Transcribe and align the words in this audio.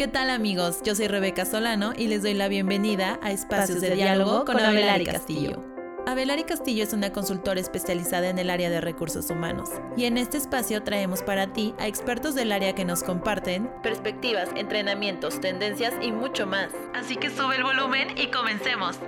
¿Qué 0.00 0.08
tal 0.08 0.30
amigos? 0.30 0.80
Yo 0.82 0.94
soy 0.94 1.08
Rebeca 1.08 1.44
Solano 1.44 1.92
y 1.94 2.06
les 2.06 2.22
doy 2.22 2.32
la 2.32 2.48
bienvenida 2.48 3.20
a 3.22 3.32
Espacios, 3.32 3.82
de, 3.82 3.90
Diálogo 3.90 4.46
con 4.46 4.58
Abelari 4.58 5.04
Castillo. 5.04 5.62
Abelari 6.06 6.44
Castillo 6.44 6.84
es 6.84 6.94
una 6.94 7.12
consultora 7.12 7.60
especializada 7.60 8.30
en 8.30 8.38
el 8.38 8.48
área 8.48 8.70
de 8.70 8.80
recursos 8.80 9.28
humanos 9.28 9.68
y 9.98 10.06
en 10.06 10.16
este 10.16 10.38
espacio 10.38 10.82
traemos 10.84 11.22
para 11.22 11.52
ti 11.52 11.74
a 11.78 11.86
expertos 11.86 12.34
del 12.34 12.50
área 12.50 12.74
que 12.74 12.86
nos 12.86 13.02
comparten 13.02 13.70
perspectivas, 13.82 14.48
entrenamientos, 14.56 15.38
tendencias 15.38 15.92
y 16.00 16.12
mucho 16.12 16.46
más. 16.46 16.72
Así 16.94 17.16
que 17.16 17.28
sube 17.28 17.56
el 17.56 17.62
volumen 17.62 18.16
y 18.16 18.28
comencemos. 18.28 18.98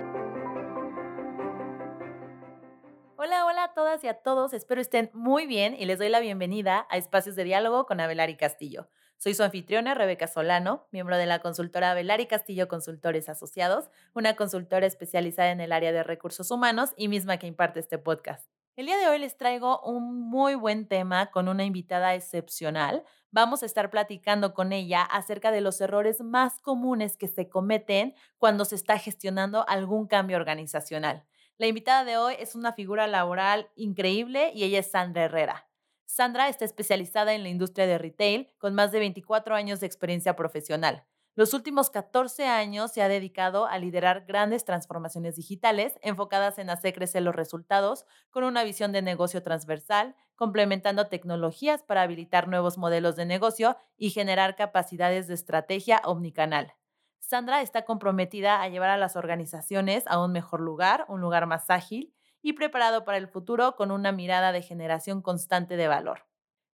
Hola, 3.16 3.46
hola 3.46 3.64
a 3.64 3.72
todas 3.72 4.04
y 4.04 4.08
a 4.08 4.14
todos, 4.20 4.52
espero 4.52 4.82
estén 4.82 5.08
muy 5.14 5.46
bien 5.46 5.74
y 5.74 5.86
les 5.86 5.98
doy 5.98 6.10
la 6.10 6.20
bienvenida 6.20 6.86
a 6.90 6.98
Espacios 6.98 7.34
de 7.34 7.44
Diálogo 7.44 7.86
con 7.86 7.98
Abelari 7.98 8.36
Castillo. 8.36 8.88
Soy 9.22 9.34
su 9.34 9.44
anfitriona, 9.44 9.94
Rebeca 9.94 10.26
Solano, 10.26 10.88
miembro 10.90 11.16
de 11.16 11.26
la 11.26 11.38
consultora 11.38 11.94
Velari 11.94 12.26
Castillo 12.26 12.66
Consultores 12.66 13.28
Asociados, 13.28 13.88
una 14.14 14.34
consultora 14.34 14.84
especializada 14.84 15.52
en 15.52 15.60
el 15.60 15.70
área 15.70 15.92
de 15.92 16.02
recursos 16.02 16.50
humanos 16.50 16.92
y 16.96 17.06
misma 17.06 17.36
que 17.36 17.46
imparte 17.46 17.78
este 17.78 17.98
podcast. 17.98 18.50
El 18.74 18.86
día 18.86 18.98
de 18.98 19.06
hoy 19.06 19.20
les 19.20 19.36
traigo 19.36 19.80
un 19.82 20.28
muy 20.28 20.56
buen 20.56 20.88
tema 20.88 21.30
con 21.30 21.46
una 21.46 21.62
invitada 21.62 22.16
excepcional. 22.16 23.04
Vamos 23.30 23.62
a 23.62 23.66
estar 23.66 23.90
platicando 23.90 24.54
con 24.54 24.72
ella 24.72 25.02
acerca 25.02 25.52
de 25.52 25.60
los 25.60 25.80
errores 25.80 26.20
más 26.20 26.58
comunes 26.58 27.16
que 27.16 27.28
se 27.28 27.48
cometen 27.48 28.16
cuando 28.38 28.64
se 28.64 28.74
está 28.74 28.98
gestionando 28.98 29.64
algún 29.68 30.08
cambio 30.08 30.36
organizacional. 30.36 31.24
La 31.58 31.68
invitada 31.68 32.02
de 32.04 32.16
hoy 32.16 32.34
es 32.40 32.56
una 32.56 32.72
figura 32.72 33.06
laboral 33.06 33.70
increíble 33.76 34.50
y 34.52 34.64
ella 34.64 34.80
es 34.80 34.90
Sandra 34.90 35.22
Herrera. 35.26 35.68
Sandra 36.12 36.50
está 36.50 36.66
especializada 36.66 37.32
en 37.32 37.42
la 37.42 37.48
industria 37.48 37.86
de 37.86 37.96
retail 37.96 38.52
con 38.58 38.74
más 38.74 38.92
de 38.92 38.98
24 38.98 39.54
años 39.54 39.80
de 39.80 39.86
experiencia 39.86 40.36
profesional. 40.36 41.06
Los 41.34 41.54
últimos 41.54 41.88
14 41.88 42.44
años 42.44 42.92
se 42.92 43.00
ha 43.00 43.08
dedicado 43.08 43.64
a 43.64 43.78
liderar 43.78 44.26
grandes 44.26 44.66
transformaciones 44.66 45.36
digitales 45.36 45.98
enfocadas 46.02 46.58
en 46.58 46.68
hacer 46.68 46.92
crecer 46.92 47.22
los 47.22 47.34
resultados 47.34 48.04
con 48.28 48.44
una 48.44 48.62
visión 48.62 48.92
de 48.92 49.00
negocio 49.00 49.42
transversal, 49.42 50.14
complementando 50.34 51.06
tecnologías 51.06 51.82
para 51.82 52.02
habilitar 52.02 52.46
nuevos 52.46 52.76
modelos 52.76 53.16
de 53.16 53.24
negocio 53.24 53.78
y 53.96 54.10
generar 54.10 54.54
capacidades 54.54 55.28
de 55.28 55.34
estrategia 55.34 56.02
omnicanal. 56.04 56.74
Sandra 57.20 57.62
está 57.62 57.86
comprometida 57.86 58.60
a 58.60 58.68
llevar 58.68 58.90
a 58.90 58.98
las 58.98 59.16
organizaciones 59.16 60.04
a 60.08 60.22
un 60.22 60.32
mejor 60.32 60.60
lugar, 60.60 61.06
un 61.08 61.22
lugar 61.22 61.46
más 61.46 61.70
ágil 61.70 62.12
y 62.42 62.54
preparado 62.54 63.04
para 63.04 63.18
el 63.18 63.28
futuro 63.28 63.76
con 63.76 63.90
una 63.90 64.12
mirada 64.12 64.52
de 64.52 64.62
generación 64.62 65.22
constante 65.22 65.76
de 65.76 65.88
valor. 65.88 66.26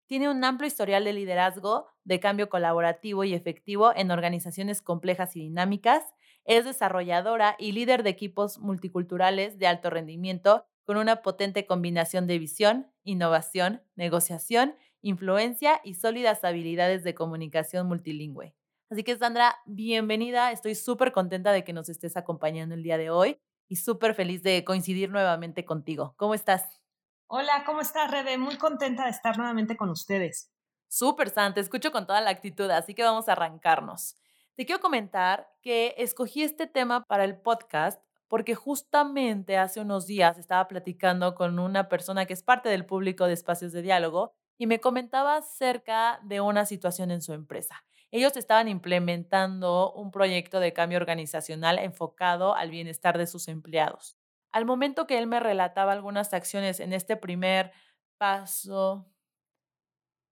Tiene 0.07 0.31
un 0.31 0.43
amplio 0.43 0.67
historial 0.67 1.05
de 1.05 1.13
liderazgo, 1.13 1.87
de 2.05 2.19
cambio 2.19 2.49
colaborativo 2.49 3.25
y 3.25 3.35
efectivo 3.35 3.93
en 3.95 4.11
organizaciones 4.11 4.81
complejas 4.81 5.37
y 5.37 5.41
dinámicas. 5.41 6.03
Es 6.45 6.65
desarrolladora 6.65 7.57
y 7.59 7.73
líder 7.73 8.03
de 8.03 8.11
equipos 8.11 8.59
multiculturales 8.59 9.59
de 9.59 9.67
alto 9.67 9.91
rendimiento 9.91 10.65
con 10.87 10.97
una 10.97 11.21
potente 11.21 11.67
combinación 11.67 12.27
de 12.27 12.39
visión, 12.39 12.91
innovación, 13.05 13.83
negociación, 13.97 14.75
influencia 15.03 15.83
y 15.85 15.95
sólidas 15.95 16.43
habilidades 16.43 17.05
de 17.05 17.15
comunicación 17.15 17.87
multilingüe. 17.87 18.55
Así 18.89 19.05
que 19.05 19.15
Sandra, 19.19 19.59
bienvenida. 19.67 20.51
Estoy 20.51 20.75
súper 20.75 21.13
contenta 21.13 21.53
de 21.53 21.63
que 21.63 21.75
nos 21.75 21.91
estés 21.91 22.17
acompañando 22.17 22.75
el 22.75 22.83
día 22.83 22.97
de 22.97 23.11
hoy 23.11 23.39
y 23.69 23.77
súper 23.77 24.15
feliz 24.15 24.43
de 24.43 24.65
coincidir 24.65 25.11
nuevamente 25.11 25.65
contigo. 25.65 26.15
¿Cómo 26.17 26.35
estás? 26.35 26.81
Hola, 27.27 27.63
¿cómo 27.67 27.83
estás, 27.83 28.11
Rebe? 28.11 28.39
Muy 28.39 28.57
contenta 28.57 29.05
de 29.05 29.11
estar 29.11 29.37
nuevamente 29.37 29.77
con 29.77 29.91
ustedes. 29.91 30.51
Súper, 30.89 31.29
Santa, 31.29 31.57
te 31.57 31.61
escucho 31.61 31.93
con 31.93 32.07
toda 32.07 32.23
la 32.23 32.31
actitud, 32.31 32.71
así 32.71 32.95
que 32.95 33.03
vamos 33.03 33.29
a 33.29 33.33
arrancarnos. 33.33 34.17
Te 34.57 34.65
quiero 34.65 34.81
comentar 34.81 35.49
que 35.63 35.95
escogí 35.99 36.43
este 36.43 36.67
tema 36.67 37.05
para 37.05 37.25
el 37.25 37.37
podcast 37.37 38.03
porque 38.29 38.55
justamente 38.55 39.57
hace 39.57 39.81
unos 39.81 40.07
días 40.07 40.39
estaba 40.39 40.67
platicando 40.69 41.35
con 41.35 41.59
una 41.59 41.89
persona 41.89 42.27
que 42.27 42.33
es 42.33 42.43
parte 42.43 42.69
del 42.69 42.87
público 42.87 43.27
de 43.27 43.35
espacios 43.35 43.73
de 43.73 43.83
diálogo 43.83 44.33
y 44.57 44.67
me 44.67 44.81
comentaba 44.81 45.37
acerca 45.37 46.21
de 46.25 46.41
una 46.41 46.67
situación 46.67 47.11
en 47.11 47.23
su 47.23 47.33
empresa 47.33 47.85
ellos 48.11 48.37
estaban 48.37 48.69
implementando 48.69 49.93
un 49.93 50.11
proyecto 50.11 50.61
de 50.61 50.73
cambio 50.73 50.99
organizacional 50.99 51.79
enfocado 51.79 52.55
al 52.55 52.71
bienestar 52.71 53.19
de 53.19 53.27
sus 53.27 53.49
empleados. 53.49 54.17
Al 54.51 54.65
momento 54.65 55.07
que 55.07 55.19
él 55.19 55.27
me 55.27 55.41
relataba 55.41 55.93
algunas 55.93 56.33
acciones 56.33 56.81
en 56.81 56.93
este 56.93 57.17
primer 57.17 57.73
paso, 58.17 59.07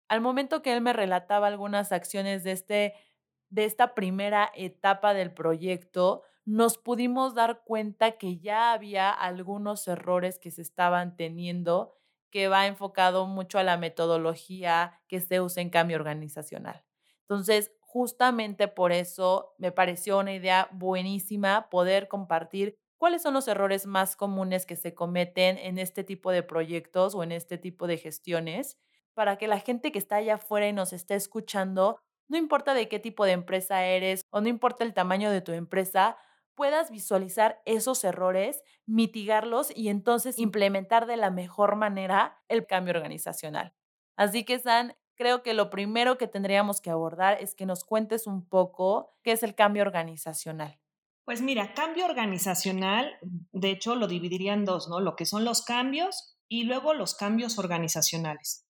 al 0.09 0.21
momento 0.21 0.63
que 0.63 0.73
él 0.73 0.81
me 0.81 0.93
relataba 0.93 1.49
algunas 1.49 1.93
acciones 1.93 2.45
de, 2.45 2.53
este, 2.53 2.95
de 3.51 3.65
esta 3.65 3.95
primera 3.95 4.51
etapa 4.55 5.15
del 5.15 5.33
proyecto, 5.33 6.23
nos 6.45 6.79
pudimos 6.79 7.35
dar 7.35 7.65
cuenta 7.65 8.13
que 8.13 8.39
ya 8.39 8.73
había 8.73 9.11
algunos 9.11 9.89
errores 9.89 10.39
que 10.39 10.51
se 10.51 10.63
estaban 10.63 11.17
teniendo 11.17 11.95
que 12.31 12.49
va 12.49 12.67
enfocado 12.67 13.27
mucho 13.27 13.59
a 13.59 13.63
la 13.63 13.79
metodología 13.79 15.01
que 15.09 15.21
se 15.21 15.41
usa 15.41 15.63
en 15.63 15.71
cambio 15.71 15.97
organizacional. 15.97 16.85
Entonces, 17.29 17.73
justamente 17.81 18.69
por 18.69 18.93
eso 18.93 19.55
me 19.59 19.73
pareció 19.73 20.19
una 20.19 20.35
idea 20.35 20.69
buenísima 20.73 21.69
poder 21.71 22.09
compartir 22.09 22.77
cuáles 22.99 23.23
son 23.23 23.35
los 23.35 23.49
errores 23.49 23.87
más 23.87 24.17
comunes 24.17 24.67
que 24.67 24.77
se 24.77 24.95
cometen 24.95 25.59
en 25.59 25.79
este 25.79 26.05
tipo 26.05 26.31
de 26.31 26.43
proyectos 26.43 27.15
o 27.15 27.23
en 27.23 27.33
este 27.33 27.59
tipo 27.59 27.87
de 27.87 27.99
gestiones 27.99 28.79
para 29.15 29.37
que 29.37 29.49
la 29.49 29.61
gente 29.61 29.93
que 29.93 29.99
está 29.99 30.17
allá 30.17 30.35
afuera 30.35 30.69
y 30.69 30.73
nos 30.73 30.93
esté 30.93 31.15
escuchando, 31.15 32.01
no 32.29 32.37
importa 32.37 32.75
de 32.75 32.89
qué 32.89 32.99
tipo 32.99 33.25
de 33.25 33.33
empresa 33.33 33.85
eres 33.85 34.23
o 34.31 34.41
no 34.41 34.49
importa 34.49 34.85
el 34.85 34.93
tamaño 34.93 35.31
de 35.31 35.41
tu 35.41 35.53
empresa, 35.53 36.17
puedas 36.55 36.91
visualizar 36.91 37.61
esos 37.65 38.05
errores, 38.05 38.63
mitigarlos 38.87 39.75
y 39.75 39.89
entonces 39.89 40.39
implementar 40.39 41.07
de 41.07 41.17
la 41.17 41.31
mejor 41.31 41.77
manera 41.77 42.43
el 42.49 42.67
cambio 42.67 42.95
organizacional. 42.95 43.75
Así 44.17 44.45
que, 44.45 44.59
San, 44.59 44.97
creo 45.17 45.43
que 45.43 45.55
lo 45.55 45.71
primero 45.71 46.19
que 46.19 46.29
tendríamos 46.29 46.81
que 46.81 46.91
abordar 46.91 47.39
es 47.41 47.55
que 47.55 47.67
nos 47.67 47.85
cuentes 47.85 48.27
un 48.27 48.47
poco 48.47 49.17
qué 49.23 49.33
es 49.33 49.43
el 49.43 49.55
cambio 49.55 49.83
organizacional. 49.83 50.79
Pues 51.25 51.41
mira, 51.41 51.73
cambio 51.73 52.05
organizacional, 52.05 53.17
de 53.23 53.71
hecho, 53.71 53.95
lo 53.95 54.07
dividiría 54.07 54.53
en 54.53 54.65
dos, 54.65 54.89
¿no? 54.89 55.01
Lo 55.01 55.17
que 55.17 55.25
son 55.25 55.45
los 55.45 55.63
cambios 55.63 56.37
y 56.49 56.65
luego 56.65 56.93
los 56.93 57.15
cambios 57.15 57.59
organizacionales. 57.59 58.67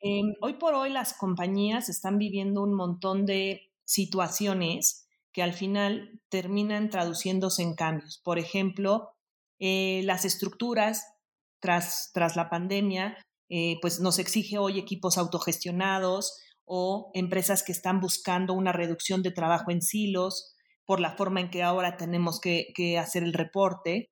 Em, 0.00 0.34
hoy 0.40 0.54
por 0.54 0.74
hoy 0.74 0.90
las 0.90 1.14
compañías 1.14 1.88
están 1.88 2.18
viviendo 2.18 2.62
un 2.62 2.74
montón 2.74 3.26
de 3.26 3.70
situaciones 3.84 5.08
que 5.32 5.42
al 5.42 5.52
final 5.52 6.20
terminan 6.28 6.90
traduciéndose 6.90 7.62
en 7.62 7.74
cambios. 7.74 8.20
Por 8.24 8.38
ejemplo, 8.38 9.14
eh, 9.58 10.02
las 10.04 10.24
estructuras 10.24 11.06
tras, 11.60 12.10
tras 12.12 12.36
la 12.36 12.50
pandemia 12.50 13.16
eh, 13.48 13.76
pues 13.82 14.00
nos 14.00 14.18
exige 14.18 14.58
hoy 14.58 14.78
equipos 14.78 15.18
autogestionados 15.18 16.40
o 16.64 17.10
empresas 17.14 17.62
que 17.62 17.72
están 17.72 18.00
buscando 18.00 18.54
una 18.54 18.72
reducción 18.72 19.22
de 19.22 19.30
trabajo 19.30 19.70
en 19.70 19.82
silos 19.82 20.54
por 20.86 21.00
la 21.00 21.16
forma 21.16 21.40
en 21.40 21.50
que 21.50 21.62
ahora 21.62 21.96
tenemos 21.96 22.40
que, 22.40 22.68
que 22.74 22.98
hacer 22.98 23.22
el 23.22 23.32
reporte, 23.32 24.10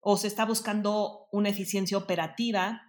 o 0.00 0.16
se 0.16 0.26
está 0.26 0.44
buscando 0.44 1.26
una 1.32 1.48
eficiencia 1.48 1.96
operativa, 1.96 2.80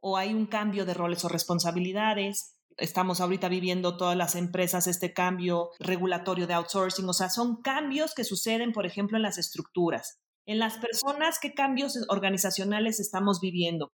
o 0.00 0.16
hay 0.16 0.34
un 0.34 0.46
cambio 0.46 0.84
de 0.84 0.94
roles 0.94 1.24
o 1.24 1.28
responsabilidades. 1.28 2.56
Estamos 2.76 3.20
ahorita 3.20 3.48
viviendo 3.48 3.96
todas 3.96 4.16
las 4.16 4.34
empresas 4.34 4.86
este 4.86 5.12
cambio 5.12 5.70
regulatorio 5.78 6.46
de 6.46 6.54
outsourcing, 6.54 7.08
o 7.08 7.12
sea, 7.12 7.28
son 7.28 7.60
cambios 7.62 8.14
que 8.14 8.24
suceden, 8.24 8.72
por 8.72 8.86
ejemplo, 8.86 9.16
en 9.16 9.22
las 9.22 9.38
estructuras. 9.38 10.20
En 10.46 10.58
las 10.58 10.78
personas, 10.78 11.38
¿qué 11.40 11.52
cambios 11.52 11.98
organizacionales 12.08 13.00
estamos 13.00 13.40
viviendo? 13.40 13.92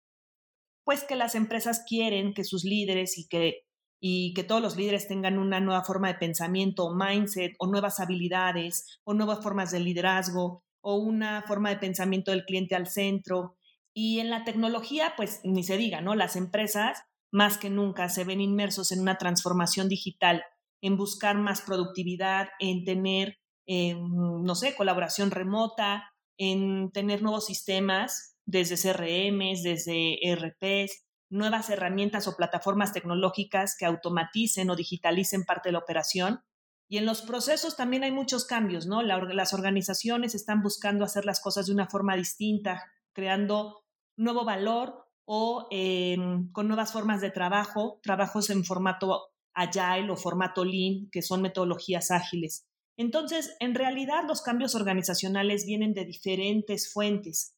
Pues 0.86 1.04
que 1.04 1.16
las 1.16 1.36
empresas 1.36 1.84
quieren 1.86 2.34
que 2.34 2.46
sus 2.46 2.64
líderes 2.64 3.18
y 3.18 3.28
que, 3.28 3.66
y 4.00 4.34
que 4.34 4.44
todos 4.44 4.62
los 4.62 4.78
líderes 4.78 5.08
tengan 5.08 5.40
una 5.40 5.60
nueva 5.60 5.84
forma 5.84 6.08
de 6.08 6.20
pensamiento, 6.20 6.94
mindset, 6.96 7.56
o 7.60 7.68
nuevas 7.68 8.00
habilidades, 8.00 9.00
o 9.04 9.14
nuevas 9.16 9.44
formas 9.44 9.72
de 9.72 9.80
liderazgo, 9.82 10.64
o 10.82 10.96
una 10.98 11.44
forma 11.48 11.72
de 11.72 11.78
pensamiento 11.78 12.32
del 12.32 12.46
cliente 12.46 12.76
al 12.76 12.88
centro. 12.88 13.58
Y 13.94 14.20
en 14.20 14.30
la 14.30 14.44
tecnología, 14.46 15.14
pues 15.18 15.42
ni 15.44 15.64
se 15.64 15.78
diga, 15.78 16.02
¿no? 16.02 16.14
Las 16.14 16.36
empresas 16.36 17.02
más 17.32 17.58
que 17.58 17.72
nunca 17.72 18.08
se 18.10 18.24
ven 18.24 18.40
inmersos 18.40 18.92
en 18.92 19.02
una 19.02 19.18
transformación 19.18 19.90
digital, 19.90 20.44
en 20.82 20.98
buscar 20.98 21.36
más 21.36 21.62
productividad, 21.62 22.50
en 22.60 22.86
tener, 22.86 23.40
eh, 23.66 23.96
no 23.96 24.54
sé, 24.54 24.76
colaboración 24.76 25.32
remota, 25.32 26.14
en 26.38 26.92
tener 26.92 27.24
nuevos 27.24 27.48
sistemas 27.48 28.35
desde 28.46 28.78
CRMs, 28.78 29.64
desde 29.64 30.20
ERPs, 30.28 31.06
nuevas 31.30 31.70
herramientas 31.70 32.28
o 32.28 32.36
plataformas 32.36 32.94
tecnológicas 32.94 33.76
que 33.78 33.86
automaticen 33.86 34.70
o 34.70 34.76
digitalicen 34.76 35.44
parte 35.44 35.70
de 35.70 35.74
la 35.74 35.80
operación. 35.80 36.42
Y 36.88 36.98
en 36.98 37.06
los 37.06 37.24
procesos 37.24 37.76
también 37.76 38.04
hay 38.04 38.12
muchos 38.12 38.46
cambios, 38.46 38.86
¿no? 38.86 39.02
las 39.02 39.54
organizaciones 39.54 40.36
están 40.36 40.62
buscando 40.62 41.04
hacer 41.04 41.26
las 41.26 41.42
cosas 41.42 41.66
de 41.66 41.74
una 41.74 41.88
forma 41.88 42.16
distinta, 42.16 42.84
creando 43.14 43.84
nuevo 44.16 44.46
valor 44.46 45.06
o 45.26 45.68
em, 45.72 46.52
con 46.52 46.68
nuevas 46.68 46.92
formas 46.92 47.22
de 47.22 47.32
trabajo, 47.32 48.00
trabajos 48.04 48.52
en 48.52 48.64
formato 48.64 49.32
Agile 49.56 50.12
o 50.12 50.18
formato 50.18 50.64
Lean, 50.64 51.10
que 51.12 51.22
son 51.22 51.42
metodologías 51.42 52.12
ágiles. 52.12 52.68
Entonces, 52.98 53.56
en 53.60 53.74
realidad 53.74 54.24
los 54.28 54.42
cambios 54.42 54.76
organizacionales 54.76 55.66
vienen 55.66 55.94
de 55.94 56.06
diferentes 56.06 56.92
fuentes. 56.92 57.55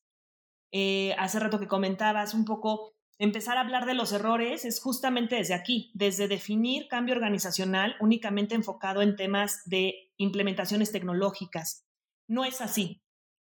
Eh, 0.72 1.14
hace 1.18 1.40
rato 1.40 1.60
que 1.60 1.68
comentabas 1.68 2.34
un 2.34 2.46
poco, 2.46 2.94
empezar 3.20 3.58
a 3.58 3.62
hablar 3.62 3.86
de 3.86 3.94
los 3.94 4.12
errores 4.12 4.66
es 4.66 4.80
justamente 4.80 5.36
desde 5.36 5.54
aquí, 5.54 5.92
desde 5.94 6.28
definir 6.28 6.88
cambio 6.88 7.16
organizacional 7.16 7.96
únicamente 8.00 8.56
enfocado 8.56 9.02
en 9.02 9.16
temas 9.16 9.62
de 9.66 10.12
implementaciones 10.18 10.92
tecnológicas. 10.92 11.86
No 12.28 12.46
es 12.46 12.62
así. 12.62 13.02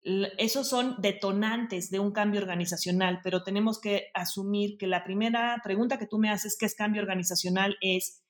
Esos 0.02 0.68
son 0.68 0.94
detonantes 1.00 1.90
de 1.90 1.98
un 1.98 2.12
cambio 2.12 2.40
organizacional, 2.40 3.20
pero 3.22 3.42
tenemos 3.42 3.80
que 3.80 4.10
asumir 4.14 4.78
que 4.78 4.86
la 4.86 5.04
primera 5.04 5.60
pregunta 5.64 5.98
que 5.98 6.06
tú 6.06 6.18
me 6.18 6.30
haces, 6.30 6.56
¿qué 6.58 6.66
es 6.66 6.76
cambio 6.76 7.02
organizacional? 7.02 7.76
Es 7.80 8.22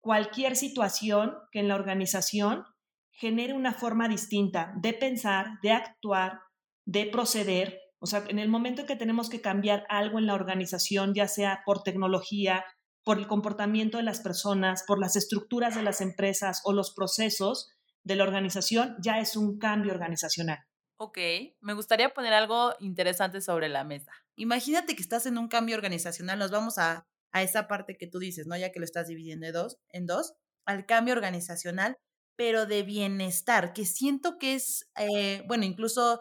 cualquier 0.00 0.56
situación 0.56 1.34
que 1.50 1.58
en 1.58 1.68
la 1.68 1.74
organización 1.74 2.64
genere 3.10 3.52
una 3.52 3.74
forma 3.74 4.08
distinta 4.08 4.72
de 4.76 4.94
pensar, 4.94 5.58
de 5.60 5.72
actuar, 5.72 6.40
de 6.86 7.06
proceder. 7.06 7.80
O 8.00 8.06
sea, 8.06 8.24
en 8.28 8.38
el 8.38 8.48
momento 8.48 8.82
en 8.82 8.86
que 8.86 8.96
tenemos 8.96 9.28
que 9.28 9.40
cambiar 9.40 9.84
algo 9.88 10.18
en 10.18 10.26
la 10.26 10.34
organización, 10.34 11.14
ya 11.14 11.28
sea 11.28 11.62
por 11.64 11.82
tecnología, 11.82 12.64
por 13.04 13.18
el 13.18 13.26
comportamiento 13.26 13.96
de 13.98 14.04
las 14.04 14.20
personas, 14.20 14.84
por 14.86 15.00
las 15.00 15.16
estructuras 15.16 15.74
de 15.74 15.82
las 15.82 16.00
empresas 16.00 16.60
o 16.64 16.72
los 16.72 16.92
procesos 16.94 17.70
de 18.04 18.16
la 18.16 18.24
organización, 18.24 18.96
ya 19.00 19.18
es 19.18 19.36
un 19.36 19.58
cambio 19.58 19.92
organizacional. 19.92 20.58
Ok, 20.96 21.18
me 21.60 21.74
gustaría 21.74 22.12
poner 22.12 22.32
algo 22.32 22.74
interesante 22.80 23.40
sobre 23.40 23.68
la 23.68 23.84
mesa. 23.84 24.12
Imagínate 24.36 24.94
que 24.94 25.02
estás 25.02 25.26
en 25.26 25.38
un 25.38 25.48
cambio 25.48 25.76
organizacional, 25.76 26.38
nos 26.38 26.50
vamos 26.50 26.78
a, 26.78 27.06
a 27.32 27.42
esa 27.42 27.68
parte 27.68 27.96
que 27.96 28.06
tú 28.06 28.18
dices, 28.18 28.46
¿no? 28.46 28.56
Ya 28.56 28.72
que 28.72 28.80
lo 28.80 28.84
estás 28.84 29.08
dividiendo 29.08 29.46
en 29.46 29.52
dos, 29.52 29.76
en 29.90 30.06
dos, 30.06 30.34
al 30.64 30.86
cambio 30.86 31.14
organizacional 31.14 31.96
pero 32.38 32.66
de 32.66 32.84
bienestar, 32.84 33.72
que 33.72 33.84
siento 33.84 34.38
que 34.38 34.54
es, 34.54 34.88
eh, 34.96 35.42
bueno, 35.48 35.64
incluso, 35.64 36.20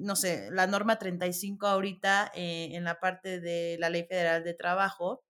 no 0.00 0.16
sé, 0.16 0.50
la 0.52 0.66
norma 0.66 0.98
35 0.98 1.66
ahorita 1.66 2.32
eh, 2.34 2.70
en 2.72 2.84
la 2.84 3.00
parte 3.00 3.40
de 3.40 3.76
la 3.78 3.90
Ley 3.90 4.04
Federal 4.04 4.44
de 4.44 4.54
Trabajo 4.54 5.24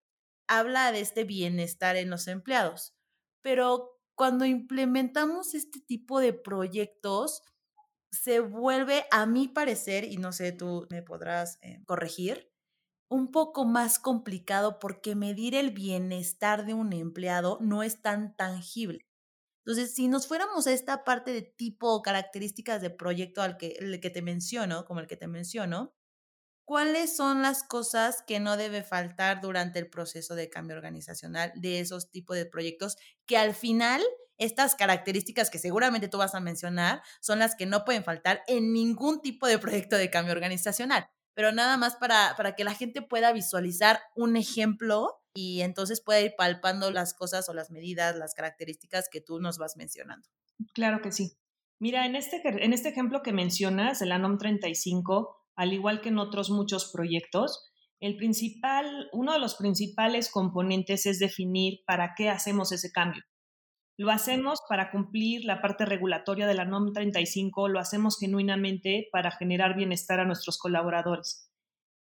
habla 0.49 0.93
de 0.93 1.01
este 1.01 1.25
bienestar 1.25 1.97
en 1.97 2.11
los 2.11 2.29
empleados, 2.29 2.95
pero 3.43 3.99
cuando 4.15 4.45
implementamos 4.45 5.55
este 5.55 5.81
tipo 5.81 6.21
de 6.21 6.33
proyectos, 6.33 7.43
se 8.11 8.41
vuelve, 8.41 9.05
a 9.11 9.27
mi 9.27 9.49
parecer, 9.49 10.05
y 10.05 10.17
no 10.17 10.33
sé, 10.33 10.53
tú 10.53 10.87
me 10.91 11.03
podrás 11.03 11.59
corregir, 11.87 12.51
un 13.09 13.31
poco 13.31 13.65
más 13.65 13.99
complicado 13.99 14.79
porque 14.79 15.15
medir 15.15 15.55
el 15.55 15.71
bienestar 15.71 16.67
de 16.67 16.75
un 16.75 16.93
empleado 16.93 17.59
no 17.61 17.83
es 17.83 18.03
tan 18.03 18.37
tangible. 18.37 19.06
Entonces, 19.67 19.97
si 19.97 20.07
nos 20.07 20.29
fuéramos 20.29 20.69
a 20.69 20.73
esta 20.73 21.03
parte 21.03 21.33
de 21.33 21.43
tipo 21.43 22.01
características 22.01 22.81
de 22.81 22.91
proyecto 22.91 23.43
al 23.43 23.57
que, 23.57 23.75
el 23.81 23.99
que 23.99 24.11
te 24.11 24.23
menciono, 24.23 24.85
como 24.85 25.01
el 25.01 25.09
que 25.09 25.17
te 25.17 25.27
menciono, 25.27 25.93
¿cuáles 26.65 27.17
son 27.17 27.43
las 27.43 27.65
cosas 27.65 28.23
que 28.29 28.39
no 28.39 28.57
debe 28.57 28.85
faltar 28.85 29.41
durante 29.41 29.81
el 29.81 29.91
proceso 29.91 30.37
de 30.37 30.49
cambio 30.51 30.77
organizacional 30.77 31.53
de 31.57 31.81
esos 31.81 32.13
tipos 32.13 32.37
de 32.37 32.47
proyectos 32.47 32.97
que 33.27 33.39
al 33.39 33.55
final 33.55 34.05
estas 34.39 34.77
características 34.77 35.51
que 35.51 35.59
seguramente 35.59 36.07
tú 36.07 36.19
vas 36.19 36.37
a 36.37 36.41
mencionar 36.41 37.03
son 37.21 37.41
las 37.41 37.57
que 37.57 37.67
no 37.67 37.85
pueden 37.85 38.05
faltar 38.05 38.43
en 38.47 38.73
ningún 38.73 39.21
tipo 39.21 39.49
de 39.49 39.59
proyecto 39.59 39.97
de 39.97 40.11
cambio 40.11 40.33
organizacional? 40.33 41.09
Pero 41.35 41.51
nada 41.51 41.77
más 41.77 41.97
para, 41.97 42.35
para 42.37 42.55
que 42.55 42.63
la 42.63 42.75
gente 42.75 43.03
pueda 43.03 43.33
visualizar 43.33 44.01
un 44.15 44.37
ejemplo 44.37 45.25
y 45.37 45.61
entonces 45.61 46.03
puede 46.05 46.25
ir 46.25 46.35
palpando 46.37 46.91
las 46.91 47.15
cosas 47.15 47.49
o 47.49 47.55
las 47.55 47.71
medidas, 47.71 48.17
las 48.17 48.35
características 48.35 49.09
que 49.11 49.21
tú 49.21 49.39
nos 49.39 49.59
vas 49.59 49.77
mencionando. 49.77 50.27
Claro 50.73 51.01
que 51.03 51.13
sí. 51.13 51.37
Mira, 51.79 52.07
en 52.07 52.17
este, 52.17 52.41
en 52.45 52.73
este 52.73 52.89
ejemplo 52.89 53.23
que 53.23 53.33
mencionas, 53.33 54.01
el 54.01 54.13
ANOM 54.13 54.39
35, 54.39 55.37
al 55.55 55.73
igual 55.73 56.01
que 56.01 56.09
en 56.09 56.19
otros 56.19 56.51
muchos 56.51 56.91
proyectos, 56.91 57.71
el 58.01 58.17
principal, 58.17 59.09
uno 59.13 59.33
de 59.33 59.39
los 59.39 59.55
principales 59.55 60.31
componentes 60.31 61.07
es 61.07 61.19
definir 61.19 61.81
para 61.87 62.15
qué 62.17 62.31
hacemos 62.31 62.73
ese 62.73 62.91
cambio. 62.91 63.23
Lo 63.99 64.11
hacemos 64.11 64.61
para 64.69 64.91
cumplir 64.91 65.45
la 65.45 65.63
parte 65.63 65.87
regulatoria 65.87 66.47
de 66.47 66.55
la 66.55 66.67
NOM 66.67 66.93
35, 66.93 67.69
lo 67.69 67.79
hacemos 67.79 68.19
genuinamente 68.19 69.09
para 69.11 69.31
generar 69.31 69.75
bienestar 69.75 70.21
a 70.21 70.27
nuestros 70.27 70.59
colaboradores. 70.59 71.51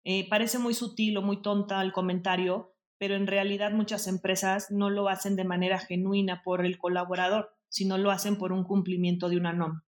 Eh, 0.05 0.29
parece 0.29 0.59
muy 0.59 0.75
sutil 0.75 1.17
o 1.17 1.23
muy 1.23 1.41
tonta 1.41 1.81
el 1.81 1.93
comentario, 1.93 2.74
pero 2.99 3.17
en 3.17 3.27
realidad 3.27 3.73
muchas 3.73 4.07
empresas 4.07 4.71
no 4.71 4.91
lo 4.91 5.09
hacen 5.09 5.37
de 5.37 5.45
manera 5.45 5.79
genuina 5.79 6.43
por 6.43 6.65
el 6.65 6.79
colaborador, 6.79 7.55
sino 7.69 7.99
lo 7.99 8.11
hacen 8.11 8.37
por 8.39 8.53
un 8.53 8.65
cumplimiento 8.65 9.29
de 9.29 9.37
una 9.37 9.53
norma. 9.53 9.85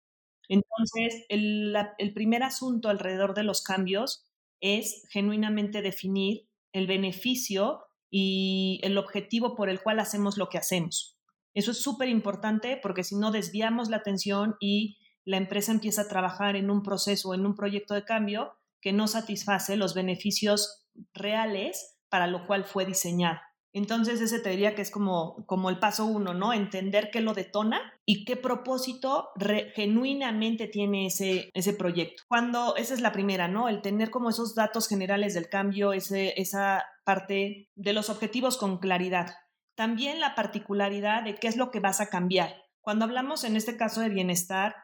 Entonces, 0.48 1.24
el, 1.28 1.74
el 1.98 2.12
primer 2.12 2.42
asunto 2.42 2.88
alrededor 2.88 3.34
de 3.34 3.44
los 3.44 3.62
cambios 3.62 4.24
es 4.60 5.06
genuinamente 5.10 5.82
definir 5.82 6.48
el 6.72 6.86
beneficio 6.86 7.80
y 8.10 8.80
el 8.82 8.98
objetivo 8.98 9.54
por 9.56 9.68
el 9.68 9.80
cual 9.80 9.98
hacemos 9.98 10.36
lo 10.36 10.48
que 10.48 10.58
hacemos. 10.58 11.18
Eso 11.54 11.70
es 11.72 11.78
súper 11.78 12.08
importante 12.08 12.78
porque 12.82 13.04
si 13.04 13.16
no 13.16 13.30
desviamos 13.30 13.88
la 13.90 13.98
atención 13.98 14.56
y 14.60 14.98
la 15.24 15.36
empresa 15.36 15.72
empieza 15.72 16.02
a 16.02 16.08
trabajar 16.08 16.56
en 16.56 16.70
un 16.70 16.82
proceso, 16.82 17.30
o 17.30 17.34
en 17.34 17.46
un 17.46 17.54
proyecto 17.54 17.94
de 17.94 18.04
cambio 18.04 18.52
que 18.80 18.92
no 18.92 19.06
satisface 19.06 19.76
los 19.76 19.94
beneficios 19.94 20.86
reales 21.14 21.96
para 22.12 22.26
lo 22.26 22.46
cual 22.46 22.64
fue 22.64 22.84
diseñado. 22.84 23.40
Entonces 23.72 24.20
ese 24.20 24.38
te 24.38 24.50
diría 24.50 24.74
que 24.74 24.82
es 24.82 24.90
como, 24.90 25.46
como 25.46 25.70
el 25.70 25.78
paso 25.78 26.04
uno, 26.04 26.34
¿no? 26.34 26.52
Entender 26.52 27.08
qué 27.10 27.22
lo 27.22 27.32
detona 27.32 27.80
y 28.04 28.26
qué 28.26 28.36
propósito 28.36 29.30
genuinamente 29.74 30.66
tiene 30.66 31.06
ese, 31.06 31.48
ese 31.54 31.72
proyecto. 31.72 32.22
Cuando, 32.28 32.76
esa 32.76 32.92
es 32.92 33.00
la 33.00 33.12
primera, 33.12 33.48
¿no? 33.48 33.70
El 33.70 33.80
tener 33.80 34.10
como 34.10 34.28
esos 34.28 34.54
datos 34.54 34.88
generales 34.88 35.32
del 35.32 35.48
cambio, 35.48 35.94
esa 35.94 36.84
parte 37.04 37.70
de 37.76 37.92
los 37.94 38.10
objetivos 38.10 38.58
con 38.58 38.76
claridad. 38.76 39.34
También 39.74 40.20
la 40.20 40.34
particularidad 40.34 41.22
de 41.22 41.36
qué 41.36 41.48
es 41.48 41.56
lo 41.56 41.70
que 41.70 41.80
vas 41.80 42.02
a 42.02 42.10
cambiar. 42.10 42.54
Cuando 42.82 43.06
hablamos 43.06 43.42
en 43.44 43.56
este 43.56 43.78
caso 43.78 44.02
de 44.02 44.10
bienestar, 44.10 44.74